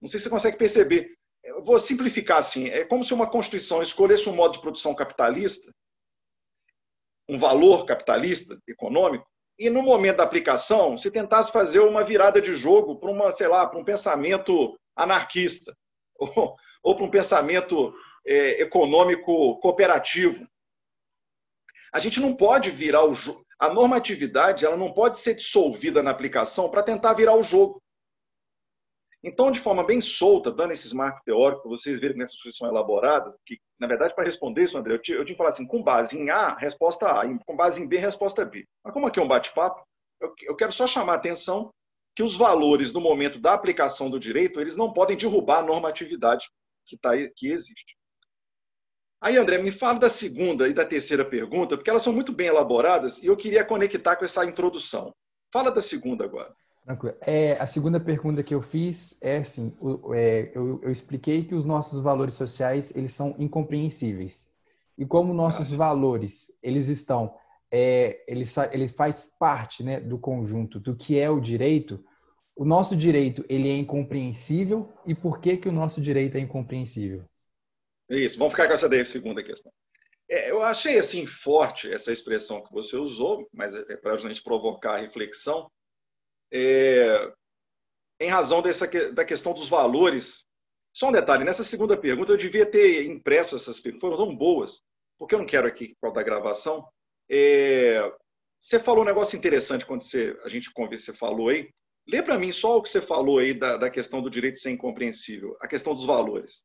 Não 0.00 0.08
sei 0.08 0.18
se 0.18 0.24
você 0.24 0.30
consegue 0.30 0.56
perceber. 0.56 1.14
Eu 1.42 1.62
vou 1.64 1.78
simplificar 1.78 2.38
assim: 2.38 2.68
é 2.68 2.84
como 2.84 3.04
se 3.04 3.14
uma 3.14 3.30
Constituição 3.30 3.82
escolhesse 3.82 4.28
um 4.28 4.34
modo 4.34 4.54
de 4.54 4.60
produção 4.60 4.94
capitalista, 4.94 5.72
um 7.28 7.38
valor 7.38 7.86
capitalista, 7.86 8.58
econômico, 8.66 9.26
e 9.58 9.70
no 9.70 9.82
momento 9.82 10.16
da 10.16 10.24
aplicação 10.24 10.98
se 10.98 11.10
tentasse 11.10 11.52
fazer 11.52 11.80
uma 11.80 12.04
virada 12.04 12.40
de 12.40 12.54
jogo 12.56 12.98
para 12.98 13.10
uma, 13.10 13.30
sei 13.30 13.46
lá, 13.46 13.66
para 13.66 13.78
um 13.78 13.84
pensamento 13.84 14.76
anarquista, 14.96 15.76
ou, 16.18 16.56
ou 16.82 16.96
para 16.96 17.04
um 17.04 17.10
pensamento 17.10 17.94
é, 18.26 18.62
econômico 18.62 19.58
cooperativo. 19.60 20.46
A 21.92 22.00
gente 22.00 22.20
não 22.20 22.34
pode 22.34 22.70
virar 22.70 23.04
o 23.04 23.14
jogo. 23.14 23.44
A 23.58 23.72
normatividade 23.72 24.64
ela 24.64 24.76
não 24.76 24.92
pode 24.92 25.18
ser 25.18 25.34
dissolvida 25.34 26.02
na 26.02 26.10
aplicação 26.10 26.68
para 26.68 26.82
tentar 26.82 27.14
virar 27.14 27.34
o 27.34 27.42
jogo. 27.42 27.80
Então, 29.22 29.50
de 29.50 29.58
forma 29.58 29.82
bem 29.82 30.02
solta, 30.02 30.50
dando 30.50 30.72
esses 30.72 30.92
marcos 30.92 31.22
teóricos, 31.24 31.70
vocês 31.70 31.98
verem 31.98 32.16
que 32.16 32.22
essas 32.24 32.40
coisas 32.42 32.58
são 32.58 32.68
elaboradas, 32.68 33.34
que, 33.46 33.58
na 33.80 33.86
verdade, 33.86 34.14
para 34.14 34.24
responder 34.24 34.64
isso, 34.64 34.76
André, 34.76 34.92
eu 34.92 35.00
tinha, 35.00 35.16
eu 35.16 35.24
tinha 35.24 35.34
que 35.34 35.38
falar 35.38 35.48
assim, 35.48 35.66
com 35.66 35.82
base 35.82 36.18
em 36.18 36.28
A, 36.28 36.54
resposta 36.56 37.08
A, 37.08 37.22
com 37.46 37.56
base 37.56 37.82
em 37.82 37.88
B, 37.88 37.96
resposta 37.96 38.44
B. 38.44 38.66
Mas 38.84 38.92
como 38.92 39.06
aqui 39.06 39.18
é 39.18 39.22
um 39.22 39.28
bate-papo, 39.28 39.82
eu, 40.20 40.34
eu 40.42 40.54
quero 40.54 40.72
só 40.72 40.86
chamar 40.86 41.14
a 41.14 41.16
atenção 41.16 41.70
que 42.14 42.22
os 42.22 42.36
valores 42.36 42.92
no 42.92 43.00
momento 43.00 43.38
da 43.38 43.52
aplicação 43.52 44.08
do 44.08 44.20
direito, 44.20 44.60
eles 44.60 44.76
não 44.76 44.92
podem 44.92 45.16
derrubar 45.16 45.58
a 45.58 45.66
normatividade 45.66 46.48
que, 46.86 46.96
tá, 46.96 47.10
que 47.34 47.48
existe. 47.48 47.96
Aí, 49.20 49.36
André, 49.38 49.58
me 49.58 49.70
fala 49.70 49.98
da 49.98 50.08
segunda 50.08 50.68
e 50.68 50.74
da 50.74 50.84
terceira 50.84 51.24
pergunta, 51.24 51.76
porque 51.76 51.88
elas 51.88 52.02
são 52.02 52.12
muito 52.12 52.32
bem 52.32 52.48
elaboradas 52.48 53.22
e 53.22 53.26
eu 53.26 53.36
queria 53.36 53.64
conectar 53.64 54.16
com 54.16 54.24
essa 54.24 54.44
introdução. 54.44 55.14
Fala 55.50 55.70
da 55.70 55.80
segunda 55.80 56.24
agora. 56.24 56.54
É, 57.22 57.52
a 57.52 57.66
segunda 57.66 57.98
pergunta 57.98 58.42
que 58.42 58.54
eu 58.54 58.60
fiz 58.60 59.16
é 59.22 59.38
assim, 59.38 59.74
é, 60.12 60.52
eu, 60.54 60.78
eu, 60.82 60.92
expliquei 60.92 61.42
que 61.42 61.54
os 61.54 61.64
nossos 61.64 62.00
valores 62.00 62.34
sociais 62.34 62.94
eles 62.94 63.14
são 63.14 63.34
incompreensíveis 63.38 64.52
e 64.98 65.06
como 65.06 65.32
nossos 65.32 65.72
ah, 65.72 65.76
valores 65.78 66.52
eles 66.62 66.88
estão 66.88 67.34
é, 67.76 68.22
ele, 68.28 68.44
ele 68.70 68.86
faz 68.86 69.34
parte 69.36 69.82
né, 69.82 69.98
do 69.98 70.16
conjunto 70.16 70.78
do 70.78 70.94
que 70.94 71.18
é 71.18 71.28
o 71.28 71.40
direito, 71.40 72.04
o 72.54 72.64
nosso 72.64 72.94
direito 72.94 73.44
ele 73.48 73.68
é 73.68 73.76
incompreensível 73.76 74.92
e 75.04 75.12
por 75.12 75.40
que, 75.40 75.56
que 75.56 75.68
o 75.68 75.72
nosso 75.72 76.00
direito 76.00 76.36
é 76.36 76.40
incompreensível? 76.40 77.24
Isso, 78.08 78.38
vamos 78.38 78.52
ficar 78.52 78.68
com 78.68 78.74
essa 78.74 78.88
daí, 78.88 79.04
segunda 79.04 79.42
questão. 79.42 79.72
É, 80.30 80.52
eu 80.52 80.62
achei 80.62 81.00
assim 81.00 81.26
forte 81.26 81.92
essa 81.92 82.12
expressão 82.12 82.62
que 82.62 82.72
você 82.72 82.96
usou, 82.96 83.48
mas 83.52 83.74
é, 83.74 83.84
é 83.88 83.96
para 83.96 84.12
a 84.12 84.18
gente 84.18 84.40
provocar 84.40 84.94
a 84.94 85.00
reflexão, 85.00 85.68
é, 86.52 87.32
em 88.20 88.28
razão 88.28 88.62
dessa, 88.62 88.86
da 89.12 89.24
questão 89.24 89.52
dos 89.52 89.68
valores. 89.68 90.44
Só 90.92 91.08
um 91.08 91.12
detalhe, 91.12 91.42
nessa 91.42 91.64
segunda 91.64 91.96
pergunta 91.96 92.30
eu 92.30 92.36
devia 92.36 92.64
ter 92.64 93.04
impresso 93.04 93.56
essas 93.56 93.80
perguntas, 93.80 94.08
foram 94.08 94.26
tão 94.28 94.36
boas, 94.36 94.80
porque 95.18 95.34
eu 95.34 95.40
não 95.40 95.46
quero 95.46 95.66
aqui, 95.66 95.88
por 95.88 96.02
causa 96.02 96.14
da 96.14 96.22
gravação. 96.22 96.88
É, 97.30 98.12
você 98.60 98.78
falou 98.78 99.02
um 99.02 99.06
negócio 99.06 99.36
interessante 99.36 99.84
quando 99.84 100.02
você, 100.02 100.36
a 100.44 100.48
gente 100.48 100.72
conversa, 100.72 101.06
você 101.06 101.12
falou 101.12 101.48
aí. 101.48 101.68
Lê 102.06 102.22
para 102.22 102.38
mim 102.38 102.52
só 102.52 102.76
o 102.76 102.82
que 102.82 102.88
você 102.88 103.00
falou 103.00 103.38
aí 103.38 103.54
da, 103.54 103.76
da 103.76 103.90
questão 103.90 104.20
do 104.20 104.30
direito 104.30 104.58
ser 104.58 104.70
incompreensível, 104.70 105.56
a 105.60 105.66
questão 105.66 105.94
dos 105.94 106.04
valores. 106.04 106.64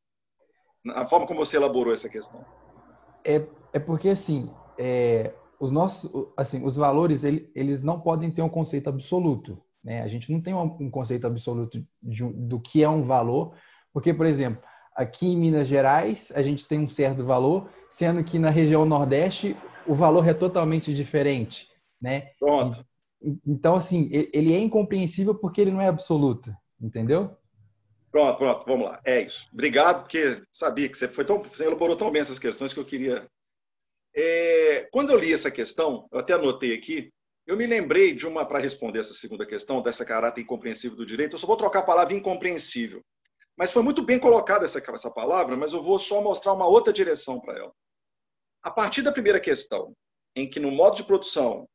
A 0.90 1.06
forma 1.06 1.28
como 1.28 1.44
você 1.44 1.58
elaborou 1.58 1.94
essa 1.94 2.10
questão. 2.10 2.46
É, 3.26 3.46
é 3.74 3.80
porque, 3.80 4.10
assim, 4.10 4.50
é, 4.78 5.34
os 5.60 5.72
nossos, 5.72 6.10
assim, 6.38 6.66
os 6.66 6.76
valores, 6.76 7.24
ele, 7.24 7.50
eles 7.54 7.84
não 7.84 8.00
podem 8.00 8.32
ter 8.32 8.42
um 8.42 8.50
conceito 8.50 8.90
absoluto. 8.90 9.62
Né? 9.84 10.02
A 10.02 10.08
gente 10.08 10.32
não 10.32 10.42
tem 10.42 10.54
um, 10.54 10.78
um 10.80 10.90
conceito 10.90 11.28
absoluto 11.28 11.86
de, 12.02 12.24
do 12.34 12.60
que 12.60 12.84
é 12.84 12.90
um 12.90 13.04
valor, 13.04 13.54
porque, 13.94 14.14
por 14.14 14.26
exemplo, 14.26 14.62
aqui 14.96 15.28
em 15.28 15.38
Minas 15.38 15.68
Gerais, 15.68 16.32
a 16.36 16.42
gente 16.42 16.68
tem 16.68 16.80
um 16.80 16.90
certo 16.90 17.26
valor, 17.26 17.70
sendo 17.90 18.24
que 18.24 18.40
na 18.40 18.50
região 18.50 18.86
Nordeste, 18.86 19.56
o 19.90 19.96
valor 19.96 20.28
é 20.28 20.34
totalmente 20.36 20.94
diferente, 20.94 21.68
né? 22.00 22.32
Pronto. 22.40 22.86
Então, 23.46 23.76
assim, 23.76 24.08
ele 24.32 24.54
é 24.54 24.60
incompreensível 24.60 25.34
porque 25.34 25.60
ele 25.60 25.72
não 25.72 25.82
é 25.82 25.88
absoluto, 25.88 26.54
entendeu? 26.80 27.36
Pronto, 28.12 28.38
pronto, 28.38 28.66
vamos 28.68 28.86
lá. 28.86 29.02
É 29.04 29.22
isso. 29.22 29.48
Obrigado, 29.52 30.02
porque 30.04 30.42
sabia 30.52 30.88
que 30.88 30.98
você 30.98 31.08
foi 31.08 31.26
tão, 31.26 31.42
você 31.42 31.66
elaborou 31.66 31.98
tão 31.98 32.12
bem 32.12 32.22
essas 32.22 32.38
questões 32.38 32.72
que 32.72 32.80
eu 32.80 32.86
queria. 32.86 33.28
É, 34.16 34.88
quando 34.92 35.12
eu 35.12 35.18
li 35.18 35.34
essa 35.34 35.50
questão, 35.50 36.08
eu 36.12 36.20
até 36.20 36.34
anotei 36.34 36.74
aqui, 36.74 37.12
eu 37.48 37.58
me 37.58 37.66
lembrei 37.66 38.14
de 38.14 38.28
uma 38.28 38.46
para 38.46 38.60
responder 38.60 39.00
essa 39.00 39.14
segunda 39.16 39.46
questão, 39.46 39.82
dessa 39.82 40.06
caráter 40.06 40.42
incompreensível 40.42 40.96
do 40.96 41.06
direito. 41.06 41.34
Eu 41.34 41.40
só 41.40 41.48
vou 41.48 41.58
trocar 41.58 41.80
a 41.80 41.84
palavra 41.84 42.14
incompreensível. 42.14 43.02
Mas 43.58 43.72
foi 43.72 43.82
muito 43.82 44.04
bem 44.04 44.20
colocada 44.20 44.66
essa, 44.66 44.80
essa 44.94 45.12
palavra, 45.12 45.58
mas 45.58 45.74
eu 45.74 45.82
vou 45.82 45.98
só 45.98 46.22
mostrar 46.22 46.54
uma 46.54 46.68
outra 46.68 46.94
direção 46.94 47.40
para 47.40 47.58
ela. 47.58 47.74
A 48.62 48.72
partir 48.72 49.02
da 49.02 49.12
primeira 49.12 49.40
questão, 49.40 49.94
em 50.36 50.50
que 50.50 50.60
no 50.60 50.72
modo 50.72 50.98
de 50.98 51.04
produção, 51.04 51.68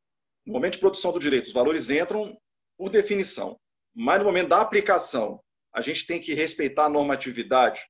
no 0.47 0.53
momento 0.53 0.75
de 0.75 0.81
produção 0.81 1.13
do 1.13 1.19
direito, 1.19 1.47
os 1.47 1.53
valores 1.53 1.91
entram 1.91 2.39
por 2.77 2.91
definição, 2.91 3.59
mas 3.95 4.19
no 4.19 4.25
momento 4.25 4.49
da 4.49 4.61
aplicação, 4.61 5.41
a 5.73 5.81
gente 5.81 6.07
tem 6.07 6.21
que 6.21 6.35
respeitar 6.35 6.87
a 6.87 6.89
normatividade, 6.89 7.83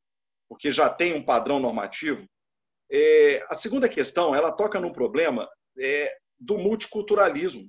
porque 0.49 0.71
já 0.71 0.89
tem 0.89 1.15
um 1.15 1.25
padrão 1.25 1.59
normativo. 1.59 2.27
É, 2.91 3.45
a 3.49 3.55
segunda 3.55 3.89
questão, 3.89 4.35
ela 4.35 4.53
toca 4.53 4.81
no 4.81 4.93
problema 4.93 5.49
é, 5.79 6.17
do 6.39 6.57
multiculturalismo. 6.57 7.69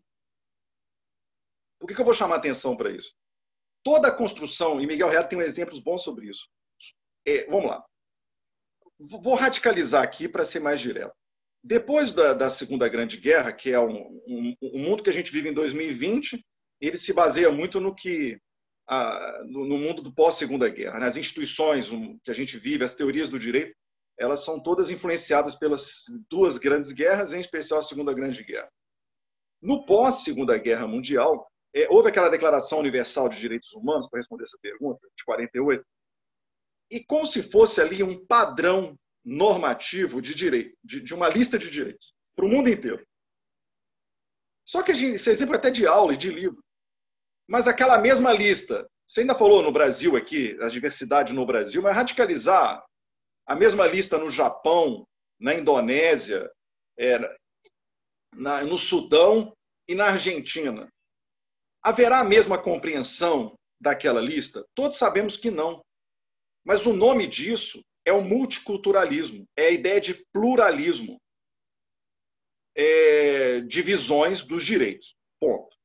Por 1.80 1.88
que, 1.88 1.96
que 1.96 2.02
eu 2.02 2.06
vou 2.06 2.14
chamar 2.14 2.36
atenção 2.36 2.78
para 2.78 2.92
isso? 2.92 3.14
Toda 3.84 4.08
a 4.08 4.16
construção, 4.16 4.80
e 4.80 4.88
Miguel 4.88 5.10
Real 5.10 5.28
tem 5.28 5.40
exemplos 5.40 5.80
bons 5.80 6.04
sobre 6.04 6.30
isso. 6.30 6.48
É, 7.26 7.46
vamos 7.46 7.70
lá. 7.70 7.86
Vou 9.00 9.36
radicalizar 9.36 10.04
aqui 10.04 10.28
para 10.28 10.46
ser 10.46 10.60
mais 10.60 10.80
direto. 10.80 11.14
Depois 11.64 12.12
da, 12.12 12.34
da, 12.34 12.50
Segunda 12.50 12.88
Grande 12.88 13.18
Guerra, 13.18 13.52
que 13.52 13.72
é 13.72 13.80
um, 13.80 14.22
um, 14.28 14.56
um, 14.62 14.80
mundo 14.80 15.02
que 15.02 15.10
a 15.10 15.14
gente 15.14 15.32
vive 15.32 15.50
em 15.50 15.54
2020, 15.54 16.46
ele 16.80 16.98
se 16.98 17.12
baseia 17.12 17.52
muito 17.52 17.80
no 17.80 17.94
que 17.94 18.40
a, 18.88 19.44
no, 19.48 19.66
no, 19.66 19.78
mundo 19.78 20.02
do 20.02 20.14
pós-segunda 20.14 20.70
guerra. 20.70 21.00
Né? 21.00 21.08
As 21.08 21.18
instituições 21.18 21.90
que 22.24 22.30
a 22.30 22.34
gente 22.34 22.58
vive, 22.58 22.84
as 22.84 22.96
teorias 22.96 23.30
do 23.30 23.40
direito, 23.40 23.76
elas 24.18 24.46
são 24.46 24.62
todas 24.62 24.92
influenciadas 24.92 25.56
pelas 25.56 26.04
duas 26.30 26.58
grandes 26.58 26.92
guerras, 26.92 27.34
em 27.34 27.40
especial 27.40 27.80
a 27.80 27.84
Segunda 27.84 28.14
Grande 28.14 28.44
Guerra. 28.44 28.70
No 29.62 29.86
pós-Segunda 29.86 30.58
Guerra 30.58 30.88
Mundial, 30.88 31.48
é, 31.76 31.88
houve 31.90 32.10
aquela 32.10 32.30
Declaração 32.30 32.80
Universal 32.80 33.28
de 33.28 33.40
Direitos 33.40 33.74
Humanos, 33.74 34.08
para 34.10 34.20
responder 34.20 34.44
essa 34.44 34.58
pergunta, 34.62 35.06
de 35.18 35.26
48, 35.26 35.84
e 36.90 37.04
como 37.04 37.26
se 37.26 37.42
fosse 37.42 37.82
ali 37.82 38.04
um 38.04 38.26
padrão 38.26 38.98
normativo 39.24 40.22
de 40.22 40.36
direito, 40.36 40.78
de, 40.84 41.02
de 41.02 41.14
uma 41.14 41.28
lista 41.28 41.58
de 41.58 41.70
direitos, 41.70 42.14
para 42.36 42.46
o 42.46 42.50
mundo 42.50 42.70
inteiro. 42.70 43.06
Só 44.68 44.84
que 44.84 44.92
a 44.92 44.96
gente, 44.96 45.28
é 45.28 45.32
exemplo 45.32 45.56
até 45.56 45.70
de 45.70 45.86
aula 45.86 46.14
e 46.14 46.18
de 46.18 46.30
livro. 46.30 46.64
Mas 47.48 47.68
aquela 47.68 47.98
mesma 47.98 48.32
lista, 48.32 48.88
você 49.08 49.22
ainda 49.22 49.36
falou 49.36 49.62
no 49.62 49.72
Brasil 49.72 50.16
aqui, 50.16 50.58
a 50.62 50.68
diversidade 50.68 51.34
no 51.34 51.46
Brasil, 51.46 51.82
mas 51.82 51.96
radicalizar 51.96 52.84
a 53.48 53.56
mesma 53.56 53.86
lista 53.86 54.18
no 54.18 54.32
Japão, 54.32 55.08
na 55.40 55.54
Indonésia, 55.54 56.52
é, 56.98 57.20
na, 58.34 58.64
no 58.64 58.78
Sudão 58.78 59.56
e 59.88 59.94
na 59.94 60.08
Argentina. 60.08 60.90
Haverá 61.84 62.20
a 62.20 62.24
mesma 62.24 62.58
compreensão 62.58 63.56
daquela 63.80 64.20
lista? 64.20 64.66
Todos 64.74 64.98
sabemos 64.98 65.38
que 65.38 65.52
não. 65.52 65.85
Mas 66.66 66.86
o 66.86 66.94
nome 66.94 67.28
disso 67.28 67.84
é 68.04 68.12
o 68.12 68.22
multiculturalismo, 68.22 69.48
é 69.56 69.68
a 69.68 69.72
ideia 69.72 70.02
de 70.02 70.26
pluralismo, 70.34 71.22
é, 72.76 73.62
de 73.62 73.82
visões 73.82 74.44
dos 74.44 74.66
direitos. 74.66 75.16
Ponto. 75.40 75.76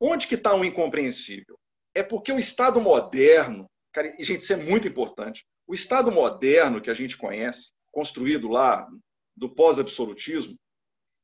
Onde 0.00 0.26
que 0.26 0.34
está 0.34 0.54
o 0.54 0.64
incompreensível? 0.64 1.58
É 1.94 2.02
porque 2.02 2.32
o 2.32 2.38
Estado 2.38 2.80
moderno, 2.80 3.66
cara, 3.92 4.14
e 4.18 4.24
gente, 4.24 4.42
isso 4.42 4.52
é 4.52 4.56
muito 4.56 4.86
importante. 4.86 5.44
O 5.66 5.74
Estado 5.74 6.10
moderno 6.10 6.80
que 6.80 6.90
a 6.90 6.94
gente 6.94 7.16
conhece, 7.16 7.72
construído 7.92 8.48
lá 8.48 8.88
do 9.36 9.52
pós-absolutismo, 9.54 10.56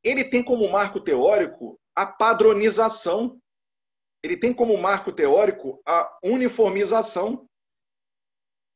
ele 0.02 0.24
tem 0.24 0.42
como 0.42 0.68
marco 0.70 1.00
teórico 1.00 1.78
a 1.94 2.06
padronização. 2.06 3.40
Ele 4.22 4.36
tem 4.36 4.52
como 4.52 4.76
marco 4.76 5.12
teórico 5.12 5.80
a 5.86 6.18
uniformização. 6.22 7.46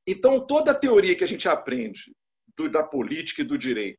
Então, 0.06 0.44
toda 0.46 0.72
a 0.72 0.78
teoria 0.78 1.14
que 1.14 1.24
a 1.24 1.28
gente 1.28 1.48
aprende 1.48 2.12
do, 2.56 2.68
da 2.68 2.82
política 2.82 3.42
e 3.42 3.44
do 3.44 3.58
direito, 3.58 3.98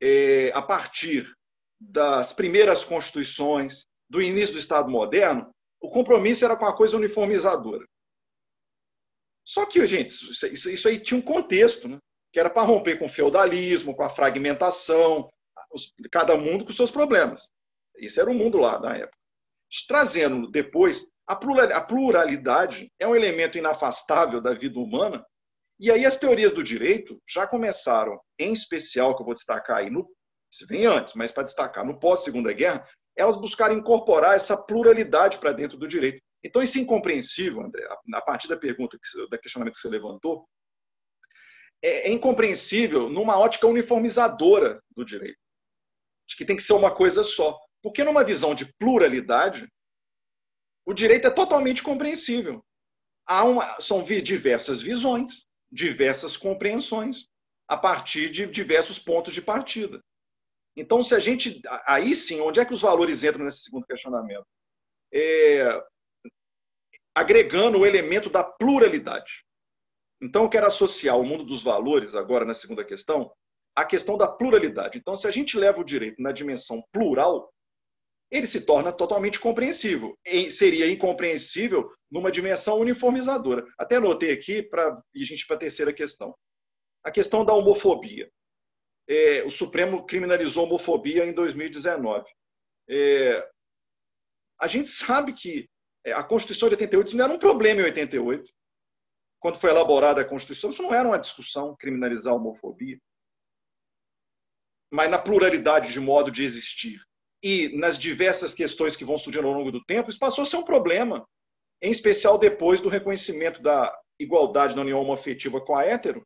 é, 0.00 0.50
a 0.54 0.62
partir 0.62 1.32
das 1.80 2.32
primeiras 2.32 2.84
constituições, 2.84 3.86
do 4.08 4.20
início 4.20 4.52
do 4.52 4.60
Estado 4.60 4.90
moderno, 4.90 5.50
o 5.80 5.88
compromisso 5.88 6.44
era 6.44 6.54
com 6.54 6.66
a 6.66 6.76
coisa 6.76 6.98
uniformizadora. 6.98 7.86
Só 9.42 9.64
que, 9.64 9.84
gente, 9.86 10.10
isso, 10.10 10.70
isso 10.70 10.88
aí 10.88 11.00
tinha 11.00 11.18
um 11.18 11.22
contexto, 11.22 11.88
né? 11.88 11.98
que 12.30 12.38
era 12.38 12.50
para 12.50 12.62
romper 12.62 12.98
com 12.98 13.06
o 13.06 13.10
feudalismo, 13.10 13.94
com 13.94 14.02
a 14.02 14.10
fragmentação, 14.10 15.28
cada 16.10 16.36
mundo 16.36 16.64
com 16.64 16.72
seus 16.72 16.90
problemas. 16.90 17.50
Isso 17.96 18.20
era 18.20 18.30
o 18.30 18.34
mundo 18.34 18.58
lá 18.58 18.78
na 18.78 18.96
época. 18.96 19.16
Trazendo 19.88 20.50
depois, 20.50 21.10
a 21.26 21.80
pluralidade 21.80 22.90
é 22.98 23.06
um 23.06 23.16
elemento 23.16 23.56
inafastável 23.56 24.40
da 24.40 24.52
vida 24.52 24.78
humana, 24.78 25.24
e 25.82 25.90
aí 25.90 26.06
as 26.06 26.16
teorias 26.16 26.52
do 26.52 26.62
direito 26.62 27.20
já 27.28 27.44
começaram, 27.44 28.20
em 28.38 28.52
especial, 28.52 29.16
que 29.16 29.22
eu 29.22 29.26
vou 29.26 29.34
destacar 29.34 29.78
aí, 29.78 29.90
no, 29.90 30.08
se 30.48 30.64
vem 30.64 30.86
antes, 30.86 31.14
mas 31.14 31.32
para 31.32 31.42
destacar, 31.42 31.84
no 31.84 31.98
pós-segunda 31.98 32.52
guerra, 32.52 32.88
elas 33.16 33.36
buscaram 33.36 33.74
incorporar 33.74 34.36
essa 34.36 34.56
pluralidade 34.56 35.38
para 35.38 35.52
dentro 35.52 35.76
do 35.76 35.88
direito. 35.88 36.22
Então, 36.44 36.62
isso 36.62 36.78
é 36.78 36.82
incompreensível, 36.82 37.62
André, 37.62 37.84
a 38.14 38.22
partir 38.22 38.46
da 38.46 38.56
pergunta, 38.56 38.96
da 39.28 39.36
questionamento 39.36 39.74
que 39.74 39.80
você 39.80 39.88
levantou, 39.88 40.48
é, 41.82 42.08
é 42.08 42.12
incompreensível 42.12 43.10
numa 43.10 43.36
ótica 43.36 43.66
uniformizadora 43.66 44.80
do 44.96 45.04
direito, 45.04 45.40
de 46.28 46.36
que 46.36 46.44
tem 46.44 46.54
que 46.54 46.62
ser 46.62 46.74
uma 46.74 46.94
coisa 46.94 47.24
só. 47.24 47.58
Porque 47.82 48.04
numa 48.04 48.22
visão 48.22 48.54
de 48.54 48.72
pluralidade, 48.78 49.66
o 50.86 50.94
direito 50.94 51.26
é 51.26 51.30
totalmente 51.30 51.82
compreensível. 51.82 52.64
Há 53.26 53.42
uma, 53.42 53.80
são 53.80 54.04
diversas 54.04 54.80
visões, 54.80 55.44
diversas 55.72 56.36
compreensões, 56.36 57.26
a 57.66 57.76
partir 57.76 58.30
de 58.30 58.46
diversos 58.46 58.98
pontos 58.98 59.32
de 59.32 59.40
partida. 59.40 60.02
Então, 60.76 61.02
se 61.02 61.14
a 61.14 61.18
gente. 61.18 61.60
Aí 61.86 62.14
sim, 62.14 62.40
onde 62.40 62.60
é 62.60 62.64
que 62.64 62.74
os 62.74 62.82
valores 62.82 63.24
entram 63.24 63.44
nesse 63.44 63.62
segundo 63.62 63.86
questionamento? 63.86 64.46
É, 65.12 65.82
agregando 67.14 67.78
o 67.78 67.86
elemento 67.86 68.28
da 68.30 68.44
pluralidade. 68.44 69.44
Então, 70.20 70.44
eu 70.44 70.48
quero 70.48 70.66
associar 70.66 71.18
o 71.18 71.24
mundo 71.24 71.44
dos 71.44 71.62
valores, 71.62 72.14
agora 72.14 72.44
na 72.44 72.54
segunda 72.54 72.84
questão, 72.84 73.32
à 73.76 73.84
questão 73.84 74.16
da 74.16 74.28
pluralidade. 74.28 74.98
Então, 74.98 75.16
se 75.16 75.26
a 75.26 75.30
gente 75.30 75.58
leva 75.58 75.80
o 75.80 75.84
direito 75.84 76.22
na 76.22 76.32
dimensão 76.32 76.82
plural, 76.92 77.52
ele 78.32 78.46
se 78.46 78.62
torna 78.62 78.90
totalmente 78.90 79.38
compreensível. 79.38 80.18
E 80.26 80.50
seria 80.50 80.90
incompreensível 80.90 81.88
numa 82.10 82.32
dimensão 82.32 82.78
uniformizadora. 82.80 83.64
Até 83.78 83.96
anotei 83.96 84.32
aqui 84.32 84.62
para 84.62 84.88
a 84.88 85.02
gente 85.14 85.46
para 85.46 85.56
a 85.56 85.60
terceira 85.60 85.92
questão. 85.92 86.34
A 87.04 87.10
questão 87.10 87.44
da 87.44 87.52
homofobia 87.52 88.28
é, 89.08 89.42
o 89.44 89.50
Supremo 89.50 90.06
criminalizou 90.06 90.64
a 90.64 90.66
homofobia 90.66 91.26
em 91.26 91.32
2019. 91.32 92.24
É, 92.88 93.48
a 94.60 94.66
gente 94.66 94.88
sabe 94.88 95.32
que 95.32 95.68
é, 96.04 96.12
a 96.12 96.22
Constituição 96.22 96.68
de 96.68 96.74
88 96.74 97.16
não 97.16 97.24
era 97.24 97.34
um 97.34 97.38
problema 97.38 97.80
em 97.80 97.84
88. 97.84 98.50
Quando 99.40 99.58
foi 99.58 99.70
elaborada 99.70 100.20
a 100.20 100.24
Constituição, 100.24 100.70
isso 100.70 100.82
não 100.82 100.94
era 100.94 101.06
uma 101.08 101.18
discussão 101.18 101.76
criminalizar 101.76 102.32
a 102.32 102.36
homofobia. 102.36 102.98
mas 104.90 105.10
na 105.10 105.18
pluralidade 105.18 105.92
de 105.92 106.00
modo 106.00 106.30
de 106.30 106.44
existir 106.44 107.00
e 107.42 107.76
nas 107.76 107.98
diversas 107.98 108.54
questões 108.54 108.94
que 108.94 109.04
vão 109.04 109.18
surgindo 109.18 109.48
ao 109.48 109.54
longo 109.54 109.72
do 109.72 109.84
tempo, 109.84 110.08
isso 110.08 110.18
passou 110.18 110.42
a 110.42 110.46
ser 110.46 110.56
um 110.56 110.64
problema, 110.64 111.26
em 111.82 111.90
especial 111.90 112.38
depois 112.38 112.80
do 112.80 112.88
reconhecimento 112.88 113.60
da 113.60 113.92
igualdade 114.18 114.76
na 114.76 114.82
união 114.82 115.00
homoafetiva 115.00 115.60
com 115.60 115.74
a 115.74 115.84
hétero. 115.84 116.24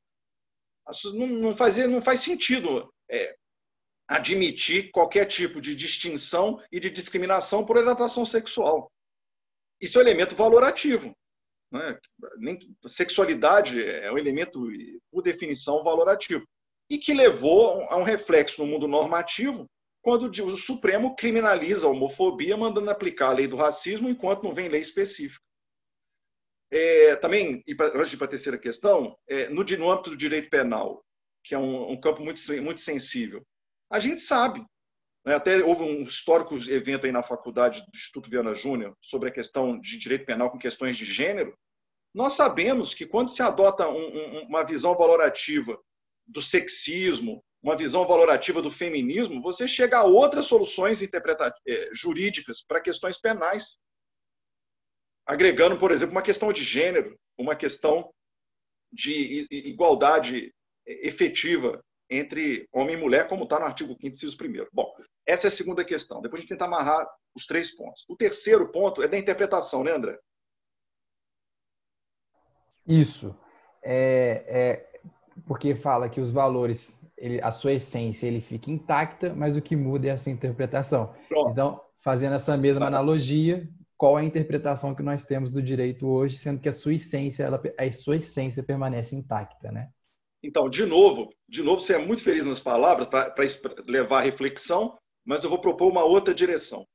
Não, 1.14 1.54
fazia, 1.54 1.88
não 1.88 2.02
faz 2.02 2.20
sentido 2.20 2.92
é, 3.10 3.34
admitir 4.06 4.90
qualquer 4.90 5.24
tipo 5.24 5.60
de 5.60 5.74
distinção 5.74 6.62
e 6.70 6.78
de 6.78 6.90
discriminação 6.90 7.64
por 7.64 7.78
orientação 7.78 8.24
sexual. 8.24 8.92
Isso 9.80 9.98
é 9.98 10.02
um 10.02 10.06
elemento 10.06 10.36
valorativo. 10.36 11.16
Né? 11.72 11.98
Sexualidade 12.86 13.82
é 13.82 14.12
um 14.12 14.18
elemento, 14.18 14.68
por 15.10 15.22
definição, 15.22 15.82
valorativo. 15.82 16.46
E 16.88 16.98
que 16.98 17.12
levou 17.12 17.82
a 17.90 17.96
um 17.96 18.04
reflexo 18.04 18.62
no 18.62 18.70
mundo 18.70 18.86
normativo, 18.86 19.68
quando 20.06 20.30
o 20.30 20.56
Supremo 20.56 21.16
criminaliza 21.16 21.84
a 21.84 21.90
homofobia, 21.90 22.56
mandando 22.56 22.88
aplicar 22.88 23.30
a 23.30 23.32
lei 23.32 23.48
do 23.48 23.56
racismo, 23.56 24.08
enquanto 24.08 24.44
não 24.44 24.54
vem 24.54 24.68
lei 24.68 24.80
específica. 24.80 25.44
É, 26.70 27.16
também, 27.16 27.60
e 27.66 27.76
antes 27.80 28.10
de 28.10 28.14
ir 28.14 28.18
para 28.18 28.28
a 28.28 28.30
terceira 28.30 28.56
questão, 28.56 29.18
é, 29.28 29.48
no, 29.48 29.64
no 29.64 29.90
âmbito 29.90 30.10
do 30.10 30.16
direito 30.16 30.48
penal, 30.48 31.04
que 31.42 31.56
é 31.56 31.58
um, 31.58 31.90
um 31.90 32.00
campo 32.00 32.22
muito, 32.22 32.40
muito 32.62 32.80
sensível, 32.80 33.44
a 33.90 33.98
gente 33.98 34.20
sabe 34.20 34.64
né? 35.26 35.34
Até 35.34 35.60
houve 35.64 35.82
um 35.82 36.04
histórico 36.04 36.54
evento 36.70 37.04
aí 37.04 37.10
na 37.10 37.20
faculdade 37.20 37.80
do 37.80 37.90
Instituto 37.92 38.30
Viana 38.30 38.54
Júnior 38.54 38.96
sobre 39.02 39.28
a 39.28 39.32
questão 39.32 39.76
de 39.80 39.98
direito 39.98 40.24
penal 40.24 40.52
com 40.52 40.56
questões 40.56 40.96
de 40.96 41.04
gênero. 41.04 41.52
Nós 42.14 42.34
sabemos 42.34 42.94
que 42.94 43.04
quando 43.04 43.30
se 43.30 43.42
adota 43.42 43.88
um, 43.88 44.06
um, 44.06 44.42
uma 44.42 44.62
visão 44.62 44.94
valorativa 44.94 45.76
do 46.24 46.40
sexismo, 46.40 47.42
uma 47.66 47.76
visão 47.76 48.06
valorativa 48.06 48.62
do 48.62 48.70
feminismo, 48.70 49.42
você 49.42 49.66
chega 49.66 49.98
a 49.98 50.04
outras 50.04 50.46
soluções 50.46 51.02
eh, 51.02 51.90
jurídicas 51.92 52.62
para 52.62 52.80
questões 52.80 53.20
penais. 53.20 53.80
Agregando, 55.26 55.76
por 55.76 55.90
exemplo, 55.90 56.12
uma 56.14 56.22
questão 56.22 56.52
de 56.52 56.62
gênero, 56.62 57.18
uma 57.36 57.56
questão 57.56 58.14
de 58.92 59.48
igualdade 59.50 60.54
eh, 60.86 61.08
efetiva 61.08 61.84
entre 62.08 62.68
homem 62.72 62.94
e 62.94 63.00
mulher, 63.00 63.26
como 63.26 63.42
está 63.42 63.58
no 63.58 63.66
artigo 63.66 63.94
5 63.94 64.06
inciso 64.06 64.36
1 64.40 64.68
Bom, 64.72 64.94
essa 65.26 65.48
é 65.48 65.48
a 65.48 65.50
segunda 65.50 65.84
questão. 65.84 66.22
Depois 66.22 66.38
a 66.38 66.42
gente 66.42 66.50
tenta 66.50 66.66
amarrar 66.66 67.04
os 67.34 67.46
três 67.46 67.74
pontos. 67.74 68.04
O 68.08 68.16
terceiro 68.16 68.70
ponto 68.70 69.02
é 69.02 69.08
da 69.08 69.18
interpretação, 69.18 69.82
né, 69.82 69.90
André? 69.90 70.16
Isso. 72.86 73.36
É, 73.82 74.44
é 74.92 74.95
porque 75.44 75.74
fala 75.74 76.08
que 76.08 76.20
os 76.20 76.30
valores, 76.30 77.04
ele, 77.16 77.40
a 77.42 77.50
sua 77.50 77.74
essência, 77.74 78.26
ele 78.26 78.40
fica 78.40 78.70
intacta, 78.70 79.34
mas 79.34 79.56
o 79.56 79.62
que 79.62 79.76
muda 79.76 80.06
é 80.06 80.10
essa 80.10 80.30
interpretação. 80.30 81.12
Pronto. 81.28 81.50
Então, 81.50 81.80
fazendo 82.00 82.34
essa 82.34 82.56
mesma 82.56 82.80
tá. 82.82 82.86
analogia, 82.86 83.68
qual 83.96 84.18
é 84.18 84.22
a 84.22 84.24
interpretação 84.24 84.94
que 84.94 85.02
nós 85.02 85.24
temos 85.24 85.50
do 85.50 85.62
direito 85.62 86.06
hoje, 86.06 86.36
sendo 86.36 86.60
que 86.60 86.68
a 86.68 86.72
sua 86.72 86.94
essência, 86.94 87.44
ela, 87.44 87.60
a 87.78 87.92
sua 87.92 88.16
essência 88.16 88.62
permanece 88.62 89.16
intacta, 89.16 89.72
né? 89.72 89.88
Então, 90.42 90.68
de 90.68 90.84
novo, 90.84 91.32
de 91.48 91.62
novo, 91.62 91.80
você 91.80 91.94
é 91.94 91.98
muito 91.98 92.22
feliz 92.22 92.46
nas 92.46 92.60
palavras 92.60 93.08
para 93.08 93.34
levar 93.86 94.18
a 94.18 94.22
reflexão, 94.22 94.96
mas 95.24 95.42
eu 95.42 95.50
vou 95.50 95.60
propor 95.60 95.90
uma 95.90 96.04
outra 96.04 96.34
direção. 96.34 96.86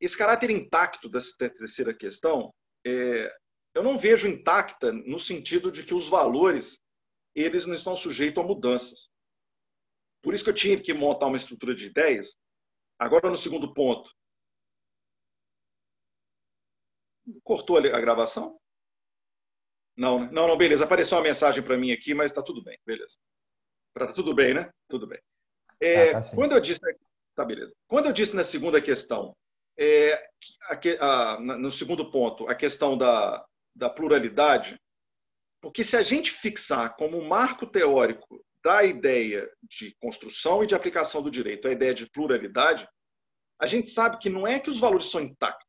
Esse 0.00 0.16
caráter 0.16 0.50
intacto 0.50 1.08
dessa 1.08 1.30
terceira 1.38 1.94
questão, 1.94 2.52
é, 2.86 3.32
eu 3.74 3.82
não 3.82 3.96
vejo 3.96 4.28
intacta 4.28 4.92
no 4.92 5.18
sentido 5.18 5.70
de 5.70 5.84
que 5.84 5.94
os 5.94 6.08
valores 6.08 6.80
eles 7.34 7.66
não 7.66 7.74
estão 7.74 7.94
sujeitos 7.96 8.42
a 8.42 8.46
mudanças. 8.46 9.10
Por 10.22 10.34
isso 10.34 10.44
que 10.44 10.50
eu 10.50 10.54
tinha 10.54 10.80
que 10.80 10.92
montar 10.92 11.26
uma 11.26 11.36
estrutura 11.36 11.74
de 11.74 11.86
ideias. 11.86 12.36
Agora, 12.98 13.30
no 13.30 13.36
segundo 13.36 13.72
ponto. 13.72 14.14
Cortou 17.42 17.78
a 17.78 18.00
gravação? 18.00 18.58
Não, 19.96 20.20
né? 20.20 20.30
não, 20.32 20.48
não, 20.48 20.56
beleza. 20.56 20.84
Apareceu 20.84 21.16
uma 21.16 21.24
mensagem 21.24 21.62
para 21.62 21.78
mim 21.78 21.92
aqui, 21.92 22.14
mas 22.14 22.26
está 22.26 22.42
tudo 22.42 22.62
bem, 22.62 22.78
beleza. 22.84 23.16
Tá 23.94 24.12
tudo 24.12 24.34
bem, 24.34 24.54
né? 24.54 24.70
Tudo 24.88 25.06
bem. 25.06 25.20
É, 25.80 26.12
tá, 26.12 26.20
tá 26.20 26.34
quando 26.34 26.52
eu 26.52 26.60
disse, 26.60 26.80
tá 27.34 27.44
beleza. 27.44 27.72
Quando 27.86 28.06
eu 28.06 28.12
disse 28.12 28.36
na 28.36 28.44
segunda 28.44 28.80
questão, 28.80 29.36
é, 29.78 30.14
a, 30.68 31.34
a, 31.34 31.40
no 31.40 31.70
segundo 31.70 32.10
ponto, 32.10 32.48
a 32.48 32.54
questão 32.54 32.96
da, 32.96 33.44
da 33.74 33.88
pluralidade, 33.88 34.78
porque 35.60 35.84
se 35.84 35.96
a 35.96 36.02
gente 36.02 36.30
fixar 36.30 36.96
como 36.96 37.22
marco 37.22 37.66
teórico 37.66 38.44
da 38.64 38.84
ideia 38.84 39.50
de 39.62 39.94
construção 40.00 40.62
e 40.62 40.66
de 40.66 40.74
aplicação 40.74 41.22
do 41.22 41.30
direito 41.30 41.68
a 41.68 41.72
ideia 41.72 41.94
de 41.94 42.08
pluralidade, 42.10 42.88
a 43.60 43.66
gente 43.66 43.88
sabe 43.88 44.18
que 44.18 44.30
não 44.30 44.46
é 44.46 44.58
que 44.58 44.70
os 44.70 44.80
valores 44.80 45.10
são 45.10 45.20
intactos. 45.20 45.68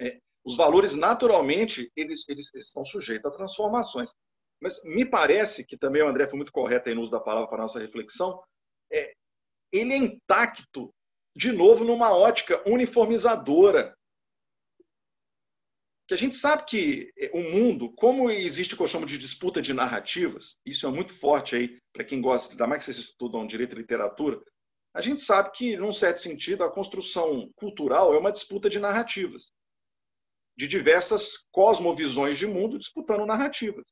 É, 0.00 0.20
os 0.44 0.56
valores, 0.56 0.94
naturalmente, 0.94 1.90
eles, 1.96 2.24
eles, 2.28 2.48
eles 2.54 2.66
estão 2.66 2.84
sujeitos 2.84 3.30
a 3.30 3.36
transformações. 3.36 4.14
Mas 4.60 4.82
me 4.84 5.04
parece 5.04 5.64
que 5.66 5.76
também 5.76 6.02
o 6.02 6.08
André 6.08 6.26
foi 6.26 6.36
muito 6.36 6.52
correto 6.52 6.88
aí 6.88 6.94
no 6.94 7.02
uso 7.02 7.10
da 7.10 7.20
palavra 7.20 7.48
para 7.48 7.58
a 7.58 7.62
nossa 7.62 7.80
reflexão. 7.80 8.42
É, 8.92 9.12
ele 9.72 9.92
é 9.92 9.96
intacto, 9.96 10.92
de 11.36 11.52
novo, 11.52 11.84
numa 11.84 12.16
ótica 12.16 12.62
uniformizadora. 12.68 13.96
Que 16.08 16.14
a 16.14 16.18
gente 16.18 16.34
sabe 16.34 16.64
que 16.64 17.12
o 17.32 17.40
mundo, 17.42 17.92
como 17.92 18.30
existe 18.30 18.74
o 18.74 18.76
que 18.76 18.82
eu 18.82 18.88
chamo 18.88 19.06
de 19.06 19.18
disputa 19.18 19.62
de 19.62 19.74
narrativas, 19.74 20.56
isso 20.64 20.86
é 20.86 20.90
muito 20.90 21.12
forte 21.12 21.54
aí 21.54 21.78
para 21.92 22.04
quem 22.04 22.20
gosta, 22.20 22.54
ainda 22.54 22.66
mais 22.66 22.78
que 22.78 22.86
vocês 22.86 22.96
estudam 22.96 23.46
direito 23.46 23.74
e 23.74 23.78
literatura, 23.78 24.42
a 24.94 25.02
gente 25.02 25.20
sabe 25.20 25.52
que, 25.52 25.76
num 25.76 25.92
certo 25.92 26.16
sentido, 26.16 26.64
a 26.64 26.72
construção 26.72 27.52
cultural 27.54 28.14
é 28.14 28.18
uma 28.18 28.32
disputa 28.32 28.70
de 28.70 28.78
narrativas 28.78 29.52
de 30.58 30.66
diversas 30.66 31.46
cosmovisões 31.52 32.36
de 32.36 32.44
mundo 32.44 32.78
disputando 32.78 33.24
narrativas. 33.24 33.86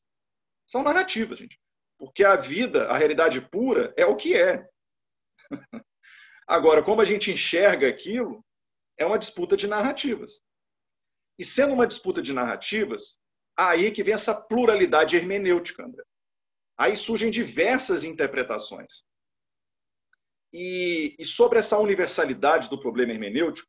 São 0.66 0.82
narrativas, 0.82 1.38
gente. 1.38 1.56
Porque 1.96 2.24
a 2.24 2.34
vida, 2.34 2.88
a 2.88 2.98
realidade 2.98 3.40
pura, 3.40 3.94
é 3.96 4.04
o 4.04 4.16
que 4.16 4.36
é. 4.36 4.66
Agora, 6.44 6.82
como 6.82 7.00
a 7.00 7.04
gente 7.04 7.30
enxerga 7.30 7.88
aquilo, 7.88 8.44
é 8.98 9.06
uma 9.06 9.18
disputa 9.18 9.56
de 9.56 9.68
narrativas. 9.68 10.40
E 11.38 11.44
sendo 11.44 11.74
uma 11.74 11.86
disputa 11.86 12.22
de 12.22 12.32
narrativas, 12.32 13.18
aí 13.56 13.90
que 13.90 14.02
vem 14.02 14.14
essa 14.14 14.34
pluralidade 14.34 15.16
hermenêutica, 15.16 15.84
André. 15.84 16.02
Aí 16.78 16.96
surgem 16.96 17.30
diversas 17.30 18.04
interpretações. 18.04 19.04
E, 20.52 21.14
e 21.18 21.24
sobre 21.24 21.58
essa 21.58 21.78
universalidade 21.78 22.68
do 22.68 22.80
problema 22.80 23.12
hermenêutico, 23.12 23.68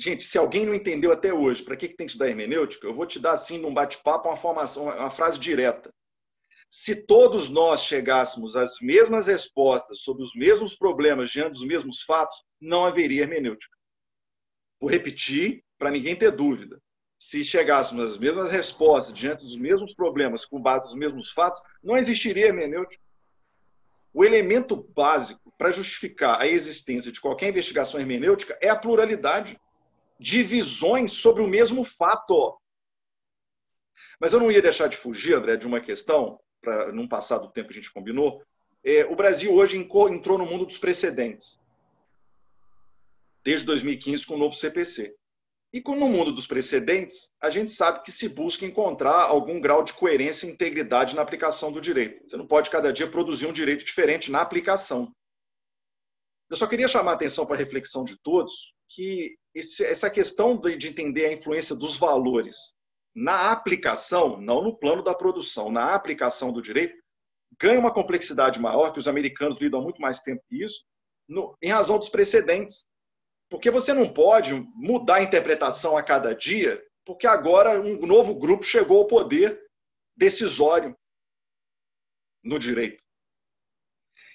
Gente, 0.00 0.22
se 0.22 0.38
alguém 0.38 0.64
não 0.64 0.74
entendeu 0.74 1.10
até 1.10 1.34
hoje 1.34 1.64
para 1.64 1.76
que, 1.76 1.88
que 1.88 1.96
tem 1.96 2.06
que 2.06 2.12
estudar 2.12 2.28
hermenêutica, 2.28 2.86
eu 2.86 2.94
vou 2.94 3.04
te 3.04 3.18
dar, 3.18 3.32
assim, 3.32 3.58
num 3.58 3.74
bate-papo, 3.74 4.28
uma, 4.28 4.36
formação, 4.36 4.84
uma 4.84 5.10
frase 5.10 5.40
direta. 5.40 5.92
Se 6.70 7.04
todos 7.04 7.48
nós 7.48 7.82
chegássemos 7.82 8.54
às 8.56 8.78
mesmas 8.80 9.26
respostas 9.26 10.00
sobre 10.00 10.22
os 10.22 10.32
mesmos 10.36 10.76
problemas 10.76 11.30
diante 11.30 11.54
dos 11.54 11.66
mesmos 11.66 12.02
fatos, 12.02 12.36
não 12.60 12.84
haveria 12.84 13.22
hermenêutica. 13.22 13.76
Vou 14.80 14.88
repetir 14.88 15.64
para 15.78 15.90
ninguém 15.90 16.16
ter 16.16 16.30
dúvida. 16.30 16.80
Se 17.18 17.42
chegássemos 17.42 18.04
às 18.04 18.18
mesmas 18.18 18.50
respostas 18.50 19.14
diante 19.14 19.44
dos 19.44 19.56
mesmos 19.56 19.94
problemas 19.94 20.44
com 20.44 20.60
base 20.60 20.84
nos 20.84 20.94
mesmos 20.94 21.30
fatos, 21.30 21.60
não 21.82 21.96
existiria 21.96 22.46
hermenêutica. 22.46 23.02
O 24.12 24.24
elemento 24.24 24.76
básico 24.76 25.52
para 25.56 25.70
justificar 25.70 26.40
a 26.40 26.46
existência 26.46 27.12
de 27.12 27.20
qualquer 27.20 27.48
investigação 27.48 28.00
hermenêutica 28.00 28.58
é 28.60 28.68
a 28.68 28.76
pluralidade 28.76 29.60
de 30.18 30.42
visões 30.42 31.12
sobre 31.12 31.42
o 31.42 31.48
mesmo 31.48 31.84
fato. 31.84 32.58
Mas 34.20 34.32
eu 34.32 34.40
não 34.40 34.50
ia 34.50 34.62
deixar 34.62 34.88
de 34.88 34.96
fugir, 34.96 35.34
André, 35.34 35.56
de 35.56 35.66
uma 35.66 35.80
questão, 35.80 36.40
para 36.60 36.92
não 36.92 37.06
passar 37.06 37.38
do 37.38 37.50
tempo 37.50 37.68
que 37.68 37.78
a 37.78 37.80
gente 37.80 37.92
combinou. 37.92 38.42
É, 38.84 39.04
o 39.06 39.14
Brasil 39.14 39.54
hoje 39.54 39.76
entrou 39.76 40.38
no 40.38 40.46
mundo 40.46 40.66
dos 40.66 40.78
precedentes, 40.78 41.60
desde 43.44 43.66
2015 43.66 44.26
com 44.26 44.34
o 44.34 44.38
novo 44.38 44.54
CPC. 44.54 45.16
E 45.72 45.82
no 45.82 46.08
mundo 46.08 46.32
dos 46.32 46.46
precedentes, 46.46 47.30
a 47.42 47.50
gente 47.50 47.70
sabe 47.70 48.02
que 48.02 48.10
se 48.10 48.28
busca 48.28 48.64
encontrar 48.64 49.24
algum 49.24 49.60
grau 49.60 49.84
de 49.84 49.92
coerência 49.92 50.46
e 50.46 50.50
integridade 50.50 51.14
na 51.14 51.20
aplicação 51.20 51.70
do 51.70 51.80
direito. 51.80 52.26
Você 52.26 52.36
não 52.36 52.46
pode 52.46 52.70
cada 52.70 52.90
dia 52.92 53.10
produzir 53.10 53.46
um 53.46 53.52
direito 53.52 53.84
diferente 53.84 54.30
na 54.30 54.40
aplicação. 54.40 55.12
Eu 56.48 56.56
só 56.56 56.66
queria 56.66 56.88
chamar 56.88 57.12
a 57.12 57.14
atenção 57.14 57.44
para 57.44 57.56
a 57.56 57.58
reflexão 57.58 58.02
de 58.02 58.16
todos 58.22 58.72
que 58.88 59.36
esse, 59.54 59.84
essa 59.84 60.08
questão 60.08 60.58
de 60.58 60.88
entender 60.88 61.26
a 61.26 61.32
influência 61.32 61.76
dos 61.76 61.98
valores 61.98 62.56
na 63.14 63.50
aplicação, 63.50 64.40
não 64.40 64.62
no 64.62 64.78
plano 64.78 65.02
da 65.02 65.14
produção, 65.14 65.70
na 65.70 65.94
aplicação 65.94 66.52
do 66.52 66.62
direito, 66.62 66.96
ganha 67.60 67.78
uma 67.80 67.92
complexidade 67.92 68.60
maior, 68.60 68.92
que 68.92 68.98
os 68.98 69.08
americanos 69.08 69.58
lidam 69.58 69.80
há 69.80 69.82
muito 69.82 70.00
mais 70.00 70.20
tempo 70.20 70.42
que 70.48 70.62
isso, 70.62 70.84
no, 71.28 71.56
em 71.60 71.68
razão 71.68 71.98
dos 71.98 72.08
precedentes. 72.08 72.86
Porque 73.48 73.70
você 73.70 73.92
não 73.94 74.12
pode 74.12 74.52
mudar 74.74 75.16
a 75.16 75.22
interpretação 75.22 75.96
a 75.96 76.02
cada 76.02 76.34
dia, 76.34 76.82
porque 77.04 77.26
agora 77.26 77.80
um 77.80 78.06
novo 78.06 78.34
grupo 78.34 78.62
chegou 78.62 78.98
ao 78.98 79.06
poder 79.06 79.58
decisório 80.16 80.96
no 82.44 82.58
direito. 82.58 83.02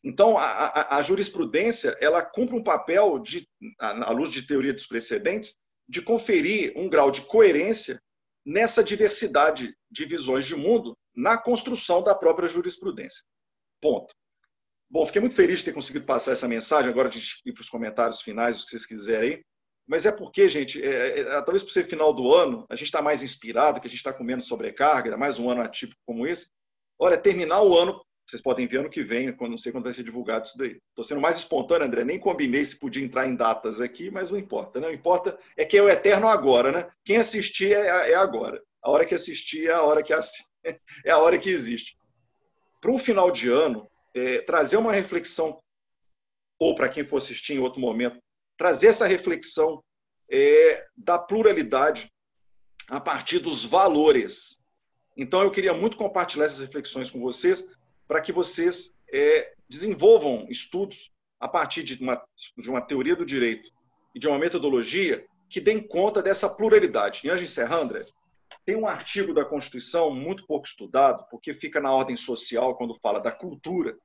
Então, 0.03 0.37
a, 0.37 0.45
a, 0.45 0.97
a, 0.97 1.01
jurisprudência 1.01 1.95
ela 2.01 2.21
cumpre 2.21 2.55
um 2.55 2.63
papel, 2.63 3.19
de, 3.19 3.47
à 3.79 4.11
luz 4.11 4.29
de 4.29 4.45
teoria 4.45 4.73
dos 4.73 4.85
precedentes, 4.85 5.55
de 5.87 6.01
conferir 6.01 6.73
um 6.75 6.89
grau 6.89 7.09
de 7.09 7.21
coerência 7.21 8.01
nessa 8.45 8.83
diversidade 8.83 9.73
de 9.89 10.05
visões 10.05 10.45
de 10.45 10.55
mundo 10.55 10.97
na 11.15 11.37
construção 11.37 12.03
da 12.03 12.13
própria 12.13 12.49
jurisprudência. 12.49 13.23
Ponto. 13.81 14.13
Bom, 14.93 15.07
fiquei 15.07 15.21
muito 15.21 15.35
feliz 15.35 15.57
de 15.57 15.65
ter 15.65 15.73
conseguido 15.73 16.05
passar 16.05 16.33
essa 16.33 16.47
mensagem. 16.47 16.87
Agora 16.87 17.07
a 17.07 17.11
gente 17.11 17.41
ir 17.43 17.51
para 17.51 17.61
os 17.61 17.69
comentários 17.69 18.21
finais, 18.21 18.61
o 18.61 18.63
que 18.63 18.69
vocês 18.69 18.85
quiserem 18.85 19.31
aí. 19.31 19.43
Mas 19.87 20.05
é 20.05 20.11
porque, 20.11 20.47
gente, 20.47 20.79
é, 20.83 21.21
é, 21.21 21.23
talvez 21.41 21.63
por 21.63 21.71
ser 21.71 21.85
final 21.85 22.13
do 22.13 22.31
ano, 22.31 22.63
a 22.69 22.75
gente 22.75 22.85
está 22.85 23.01
mais 23.01 23.23
inspirado, 23.23 23.81
que 23.81 23.87
a 23.87 23.89
gente 23.89 23.97
está 23.97 24.13
com 24.13 24.23
menos 24.23 24.45
sobrecarga, 24.45 25.17
mais 25.17 25.39
um 25.39 25.49
ano 25.49 25.63
atípico 25.63 25.99
como 26.05 26.27
esse. 26.27 26.51
Olha, 26.99 27.17
terminar 27.17 27.63
o 27.63 27.75
ano, 27.75 27.99
vocês 28.27 28.39
podem 28.39 28.67
ver 28.67 28.81
ano 28.81 28.89
que 28.89 29.03
vem, 29.03 29.35
quando 29.35 29.49
não 29.49 29.57
sei 29.57 29.71
quando 29.71 29.85
vai 29.85 29.93
ser 29.93 30.03
divulgado 30.03 30.45
isso 30.45 30.57
daí. 30.59 30.77
Estou 30.89 31.03
sendo 31.03 31.21
mais 31.21 31.37
espontâneo, 31.37 31.87
André, 31.87 32.03
nem 32.03 32.19
combinei 32.19 32.63
se 32.63 32.77
podia 32.77 33.03
entrar 33.03 33.27
em 33.27 33.35
datas 33.35 33.81
aqui, 33.81 34.11
mas 34.11 34.29
não 34.29 34.37
importa. 34.37 34.79
Né? 34.79 34.85
Não 34.85 34.93
importa 34.93 35.35
é 35.57 35.65
que 35.65 35.75
é 35.75 35.81
o 35.81 35.89
eterno 35.89 36.27
agora, 36.27 36.71
né? 36.71 36.87
Quem 37.03 37.17
assistir 37.17 37.73
é, 37.73 38.11
é 38.11 38.13
agora. 38.13 38.61
A 38.79 38.91
hora 38.91 39.07
que 39.07 39.15
assistir 39.15 39.69
é 39.69 39.73
a 39.73 39.81
hora 39.81 40.03
que, 40.03 40.13
é 41.03 41.09
a 41.09 41.17
hora 41.17 41.39
que 41.39 41.49
existe. 41.49 41.97
Para 42.79 42.91
um 42.91 42.99
final 42.99 43.31
de 43.31 43.49
ano, 43.49 43.89
é, 44.13 44.39
trazer 44.41 44.77
uma 44.77 44.91
reflexão, 44.91 45.59
ou 46.59 46.75
para 46.75 46.89
quem 46.89 47.05
for 47.05 47.17
assistir 47.17 47.53
em 47.53 47.59
outro 47.59 47.79
momento, 47.79 48.17
trazer 48.57 48.87
essa 48.87 49.05
reflexão 49.05 49.83
é, 50.31 50.85
da 50.95 51.17
pluralidade 51.17 52.11
a 52.87 52.99
partir 52.99 53.39
dos 53.39 53.65
valores. 53.65 54.59
Então, 55.15 55.41
eu 55.41 55.51
queria 55.51 55.73
muito 55.73 55.97
compartilhar 55.97 56.45
essas 56.45 56.61
reflexões 56.61 57.09
com 57.09 57.19
vocês, 57.19 57.67
para 58.07 58.21
que 58.21 58.31
vocês 58.31 58.95
é, 59.11 59.53
desenvolvam 59.69 60.47
estudos 60.49 61.11
a 61.39 61.47
partir 61.47 61.83
de 61.83 62.01
uma, 62.01 62.23
de 62.57 62.69
uma 62.69 62.81
teoria 62.81 63.15
do 63.15 63.25
direito 63.25 63.69
e 64.15 64.19
de 64.19 64.27
uma 64.27 64.39
metodologia 64.39 65.25
que 65.49 65.59
deem 65.59 65.79
conta 65.79 66.21
dessa 66.21 66.49
pluralidade. 66.49 67.21
E 67.23 67.29
antes 67.29 67.57
André, 67.57 68.05
tem 68.65 68.75
um 68.75 68.87
artigo 68.87 69.33
da 69.33 69.43
Constituição 69.43 70.11
muito 70.11 70.45
pouco 70.45 70.65
estudado, 70.65 71.25
porque 71.29 71.53
fica 71.53 71.81
na 71.81 71.91
ordem 71.91 72.15
social 72.15 72.75
quando 72.75 72.99
fala 72.99 73.19
da 73.19 73.31
cultura. 73.31 73.97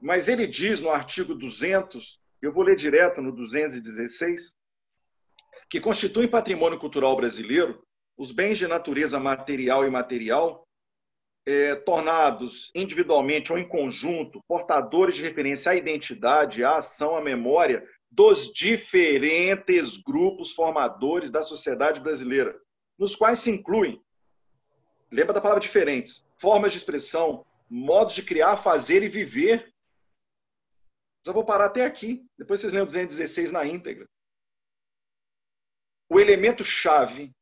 Mas 0.00 0.28
ele 0.28 0.46
diz 0.46 0.80
no 0.80 0.90
artigo 0.90 1.34
200, 1.34 2.20
eu 2.40 2.52
vou 2.52 2.62
ler 2.62 2.76
direto 2.76 3.20
no 3.20 3.32
216, 3.32 4.54
que 5.68 5.80
constitui 5.80 6.28
patrimônio 6.28 6.78
cultural 6.78 7.16
brasileiro 7.16 7.82
os 8.16 8.32
bens 8.32 8.56
de 8.56 8.66
natureza 8.66 9.20
material 9.20 9.84
e 9.84 9.88
imaterial, 9.88 10.66
é, 11.44 11.74
tornados 11.74 12.72
individualmente 12.74 13.52
ou 13.52 13.58
em 13.58 13.68
conjunto 13.68 14.42
portadores 14.48 15.16
de 15.16 15.22
referência 15.22 15.72
à 15.72 15.76
identidade, 15.76 16.64
à 16.64 16.76
ação, 16.76 17.16
à 17.16 17.20
memória 17.20 17.86
dos 18.10 18.52
diferentes 18.52 19.98
grupos 19.98 20.52
formadores 20.52 21.30
da 21.30 21.42
sociedade 21.42 22.00
brasileira, 22.00 22.58
nos 22.98 23.14
quais 23.14 23.38
se 23.38 23.50
incluem, 23.50 24.02
lembra 25.10 25.34
da 25.34 25.40
palavra 25.40 25.60
diferentes, 25.60 26.26
formas 26.36 26.72
de 26.72 26.78
expressão, 26.78 27.44
modos 27.68 28.14
de 28.14 28.22
criar, 28.22 28.56
fazer 28.56 29.02
e 29.02 29.08
viver. 29.08 29.72
Já 31.24 31.32
vou 31.32 31.44
parar 31.44 31.66
até 31.66 31.84
aqui. 31.84 32.24
Depois 32.38 32.60
vocês 32.60 32.72
leem 32.72 32.82
o 32.82 32.86
216 32.86 33.50
na 33.50 33.66
íntegra. 33.66 34.06
O 36.08 36.20
elemento 36.20 36.64
chave 36.64 37.34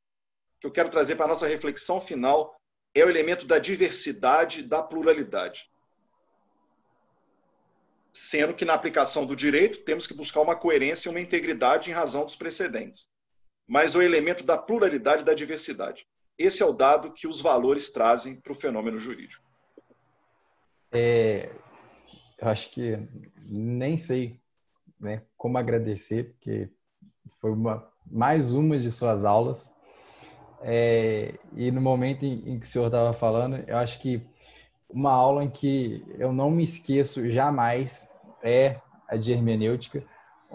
que 0.61 0.67
eu 0.67 0.73
quero 0.73 0.90
trazer 0.90 1.17
para 1.17 1.27
a 1.27 1.29
nossa 1.29 1.47
reflexão 1.47 2.01
final 2.01 2.59
é 2.95 3.05
o 3.05 3.11
elemento 3.11 3.47
da 3.47 3.59
diversidade, 3.59 4.62
da 4.62 4.83
pluralidade. 4.83 5.71
Sendo 8.12 8.55
que 8.55 8.64
na 8.64 8.73
aplicação 8.73 9.27
do 9.27 9.37
direito 9.37 9.85
temos 9.85 10.07
que 10.07 10.14
buscar 10.14 10.40
uma 10.40 10.57
coerência 10.57 11.09
e 11.09 11.11
uma 11.11 11.21
integridade 11.21 11.90
em 11.90 11.93
razão 11.93 12.25
dos 12.25 12.37
precedentes 12.37 13.09
mas 13.66 13.94
o 13.94 14.03
elemento 14.03 14.44
da 14.44 14.59
pluralidade 14.59 15.24
da 15.24 15.35
diversidade. 15.35 16.07
Esse 16.38 16.62
é 16.62 16.66
o 16.66 16.72
dado 16.72 17.12
que 17.12 17.27
os 17.27 17.40
valores 17.40 17.90
trazem 17.90 18.37
para 18.37 18.53
o 18.53 18.57
fenômeno 18.57 18.98
jurídico. 18.98 19.42
É, 20.92 21.50
eu 22.38 22.48
acho 22.48 22.70
que 22.70 22.98
nem 23.46 23.96
sei 23.96 24.38
né, 25.00 25.22
como 25.37 25.59
agradecer, 25.59 26.33
porque 26.33 26.68
foi 27.40 27.50
uma, 27.53 27.88
mais 28.07 28.53
uma 28.53 28.79
de 28.79 28.90
suas 28.90 29.24
aulas. 29.24 29.72
É, 30.62 31.35
e 31.55 31.70
no 31.70 31.81
momento 31.81 32.24
em, 32.24 32.55
em 32.55 32.59
que 32.59 32.66
o 32.66 32.68
senhor 32.68 32.87
estava 32.87 33.12
falando, 33.12 33.62
eu 33.66 33.77
acho 33.77 34.00
que 34.00 34.22
uma 34.88 35.12
aula 35.12 35.44
em 35.44 35.50
que 35.50 36.05
eu 36.18 36.33
não 36.33 36.50
me 36.50 36.64
esqueço 36.64 37.29
jamais 37.29 38.09
é 38.42 38.81
a 39.09 39.16
de 39.16 39.33
hermenêutica, 39.33 40.05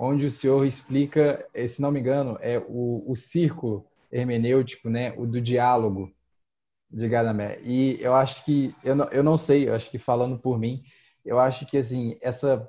onde 0.01 0.25
o 0.25 0.31
senhor 0.31 0.65
explica, 0.65 1.45
eh, 1.53 1.67
se 1.67 1.81
não 1.81 1.91
me 1.91 1.99
engano, 1.99 2.37
é 2.41 2.57
o, 2.57 3.03
o 3.05 3.15
círculo 3.17 3.85
hermenêutico, 4.09 4.89
né, 4.89 5.13
o 5.17 5.27
do 5.27 5.41
diálogo 5.41 6.09
de 6.89 7.07
Gadamer. 7.07 7.59
E 7.65 7.97
eu 7.99 8.15
acho 8.15 8.45
que, 8.45 8.73
eu 8.81 8.95
não, 8.95 9.05
eu 9.09 9.21
não 9.21 9.37
sei, 9.37 9.67
eu 9.67 9.75
acho 9.75 9.91
que 9.91 9.99
falando 9.99 10.39
por 10.39 10.57
mim, 10.57 10.81
eu 11.25 11.37
acho 11.37 11.65
que, 11.65 11.77
assim, 11.77 12.17
essa 12.21 12.67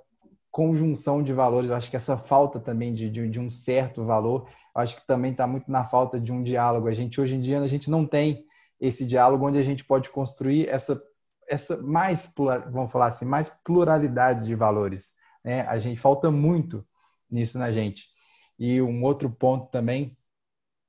conjunção 0.50 1.22
de 1.22 1.32
valores, 1.32 1.70
eu 1.70 1.76
acho 1.76 1.88
que 1.88 1.94
essa 1.94 2.18
falta 2.18 2.58
também 2.58 2.92
de, 2.92 3.08
de, 3.08 3.28
de 3.28 3.38
um 3.38 3.48
certo 3.48 4.04
valor, 4.04 4.48
eu 4.74 4.82
acho 4.82 4.96
que 4.96 5.06
também 5.06 5.30
está 5.30 5.46
muito 5.46 5.70
na 5.70 5.84
falta 5.84 6.20
de 6.20 6.32
um 6.32 6.42
diálogo. 6.42 6.88
A 6.88 6.94
gente, 6.94 7.20
hoje 7.20 7.36
em 7.36 7.40
dia, 7.40 7.60
a 7.60 7.66
gente 7.68 7.88
não 7.88 8.04
tem 8.04 8.44
esse 8.80 9.06
diálogo 9.06 9.46
onde 9.46 9.58
a 9.58 9.62
gente 9.62 9.84
pode 9.84 10.10
construir 10.10 10.68
essa, 10.68 11.00
essa 11.48 11.76
mais, 11.76 12.34
vamos 12.72 12.90
falar 12.90 13.06
assim, 13.06 13.24
mais 13.24 13.48
pluralidades 13.64 14.44
de 14.44 14.56
valores. 14.56 15.12
Né? 15.44 15.62
A 15.62 15.78
gente 15.78 16.00
falta 16.00 16.28
muito 16.28 16.84
nisso 17.30 17.58
na 17.58 17.70
gente. 17.70 18.08
E 18.58 18.80
um 18.82 19.02
outro 19.04 19.30
ponto 19.30 19.70
também 19.70 20.16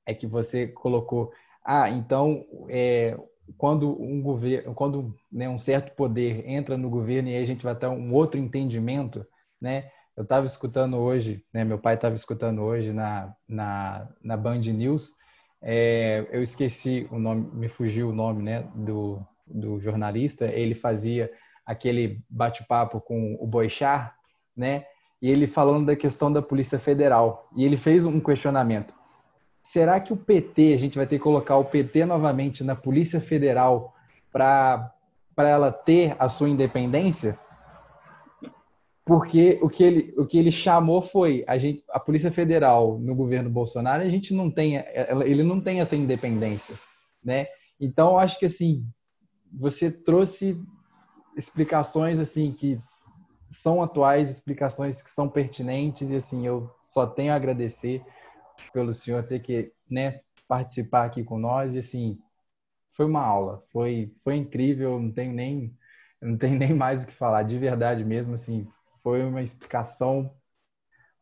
é 0.06 0.14
que 0.14 0.28
você 0.28 0.68
colocou, 0.68 1.32
ah, 1.64 1.90
então 1.90 2.46
é, 2.70 3.18
quando 3.58 4.02
um 4.02 4.22
governo, 4.22 4.74
quando 4.74 5.16
né, 5.32 5.48
um 5.50 5.58
certo 5.58 5.96
poder 5.96 6.48
entra 6.48 6.78
no 6.78 6.90
governo 6.90 7.30
e 7.30 7.36
aí 7.36 7.44
a 7.44 7.46
gente 7.46 7.64
vai 7.64 7.76
ter 7.76 7.88
um 7.88 8.14
outro 8.14 8.40
entendimento, 8.40 9.26
né? 9.60 9.90
Eu 10.16 10.24
estava 10.24 10.46
escutando 10.46 10.98
hoje, 10.98 11.46
né? 11.54 11.64
Meu 11.64 11.80
pai 11.80 11.96
estava 11.96 12.16
escutando 12.16 12.62
hoje 12.62 12.92
na, 12.92 13.34
na, 13.48 14.10
na 14.22 14.38
Band 14.38 14.60
News. 14.60 15.14
É, 15.62 16.28
eu 16.32 16.44
esqueci 16.44 17.08
o 17.12 17.18
nome, 17.18 17.50
me 17.54 17.68
fugiu 17.68 18.10
o 18.10 18.14
nome, 18.14 18.44
né? 18.44 18.70
Do, 18.76 19.26
do 19.48 19.80
jornalista. 19.80 20.46
Ele 20.46 20.74
fazia 20.74 21.32
aquele 21.66 22.22
bate-papo 22.30 23.00
com 23.00 23.38
o 23.40 23.48
Boixar, 23.48 24.16
né? 24.56 24.86
E 25.22 25.30
ele 25.30 25.46
falando 25.46 25.86
da 25.86 25.96
questão 25.96 26.32
da 26.32 26.42
Polícia 26.42 26.80
Federal. 26.80 27.48
E 27.56 27.64
ele 27.64 27.78
fez 27.78 28.06
um 28.06 28.20
questionamento. 28.20 28.94
Será 29.62 30.00
que 30.00 30.12
o 30.12 30.18
PT, 30.18 30.74
a 30.74 30.78
gente 30.78 30.98
vai 30.98 31.06
ter 31.06 31.18
que 31.18 31.24
colocar 31.24 31.56
o 31.58 31.66
PT 31.66 32.06
novamente 32.06 32.64
na 32.64 32.76
Polícia 32.76 33.22
Federal 33.22 33.94
para 34.32 34.92
ela 35.38 35.72
ter 35.72 36.16
a 36.18 36.28
sua 36.28 36.50
independência? 36.50 37.38
Porque 39.06 39.60
o 39.62 39.70
que 39.70 39.84
ele, 39.84 40.14
o 40.18 40.26
que 40.26 40.38
ele 40.38 40.52
chamou 40.52 41.02
foi 41.02 41.44
a, 41.48 41.58
gente, 41.58 41.84
a 41.90 42.00
Polícia 42.00 42.32
Federal 42.32 42.98
no 43.00 43.14
governo 43.14 43.50
Bolsonaro, 43.50 44.02
a 44.02 44.10
gente 44.10 44.34
não 44.34 44.50
tem, 44.50 44.84
ele 45.26 45.44
não 45.44 45.62
tem 45.62 45.82
essa 45.82 45.96
independência, 45.96 46.76
né? 47.24 47.48
Então, 47.80 48.12
eu 48.12 48.20
acho 48.20 48.40
que 48.40 48.46
assim, 48.46 48.86
você 49.52 49.92
trouxe 49.92 50.60
explicações 51.36 52.20
assim 52.20 52.52
que 52.52 52.78
são 53.52 53.84
atuais, 53.84 54.30
explicações 54.30 55.04
que 55.04 55.10
são 55.10 55.28
pertinentes 55.28 56.10
e 56.10 56.16
assim 56.16 56.48
eu 56.48 56.74
só 56.82 57.06
tenho 57.06 57.34
a 57.34 57.36
agradecer 57.36 58.02
pelo 58.72 58.94
senhor 58.94 59.24
ter 59.24 59.42
que 59.42 59.74
né, 59.90 60.22
participar 60.48 61.06
aqui 61.06 61.24
com 61.24 61.38
nós 61.38 61.76
e 61.76 61.80
assim 61.80 62.18
foi 62.90 63.06
uma 63.06 63.22
aula, 63.22 63.64
foi 63.72 64.16
foi 64.24 64.38
incrível, 64.38 65.00
não 65.00 65.12
tenho 65.12 65.34
nem 65.34 65.78
não 66.22 66.38
tenho 66.38 66.58
nem 66.58 66.74
mais 66.74 67.04
o 67.04 67.08
que 67.08 67.14
falar, 67.14 67.44
de 67.44 67.58
verdade 67.60 68.06
mesmo 68.06 68.34
assim 68.36 68.66
foi 69.04 69.24
uma 69.24 69.42
explicação 69.42 70.34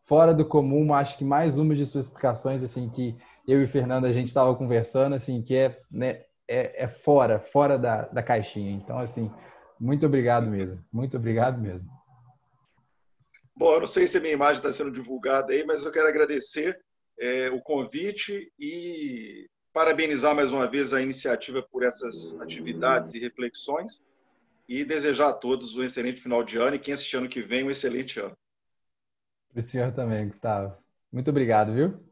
fora 0.03 0.34
do 0.34 0.45
comum, 0.45 0.93
acho 0.93 1.17
que 1.17 1.23
mais 1.25 1.57
uma 1.57 1.75
de 1.75 1.86
suas 1.86 2.05
explicações 2.05 2.61
assim 2.61 2.89
que 2.89 3.17
eu 3.47 3.59
e 3.59 3.63
o 3.63 3.67
Fernando 3.67 4.05
a 4.05 4.11
gente 4.11 4.27
estava 4.27 4.53
conversando 4.55 5.15
assim 5.15 5.41
que 5.41 5.55
é 5.55 5.82
né, 5.89 6.25
é, 6.47 6.84
é 6.84 6.88
fora 6.88 7.39
fora 7.39 7.77
da, 7.77 8.03
da 8.03 8.21
caixinha, 8.21 8.71
então 8.71 8.99
assim 8.99 9.32
muito 9.80 10.05
obrigado 10.05 10.47
mesmo, 10.47 10.84
muito 10.91 11.17
obrigado 11.17 11.59
mesmo. 11.59 11.99
Bom, 13.60 13.74
eu 13.74 13.82
não 13.82 13.88
sei 13.88 14.07
se 14.07 14.18
a 14.18 14.22
minha 14.22 14.32
imagem 14.32 14.55
está 14.55 14.72
sendo 14.72 14.89
divulgada 14.89 15.51
aí, 15.51 15.66
mas 15.66 15.84
eu 15.84 15.91
quero 15.91 16.07
agradecer 16.07 16.80
é, 17.20 17.49
o 17.49 17.60
convite 17.60 18.49
e 18.57 19.49
parabenizar 19.74 20.34
mais 20.34 20.53
uma 20.53 20.66
vez 20.66 20.93
a 20.93 21.01
iniciativa 21.01 21.62
por 21.62 21.84
essas 21.84 22.39
atividades 22.39 23.14
e 23.14 23.20
reflexões 23.20 24.01
e 24.66 24.86
desejar 24.86 25.28
a 25.28 25.34
todos 25.34 25.76
um 25.76 25.84
excelente 25.84 26.22
final 26.22 26.41
de 26.41 26.57
ano 26.57 26.78
e 26.78 26.80
quem 26.80 26.93
assistir 26.93 27.18
ano 27.18 27.28
que 27.28 27.41
vem 27.41 27.66
um 27.66 27.70
excelente 27.70 28.18
ano. 28.22 28.38
Para 29.51 29.60
o 29.60 29.62
senhor 29.62 29.91
também, 29.91 30.30
Gustavo. 30.30 30.78
Muito 31.12 31.30
obrigado, 31.30 31.74
viu? 31.74 32.09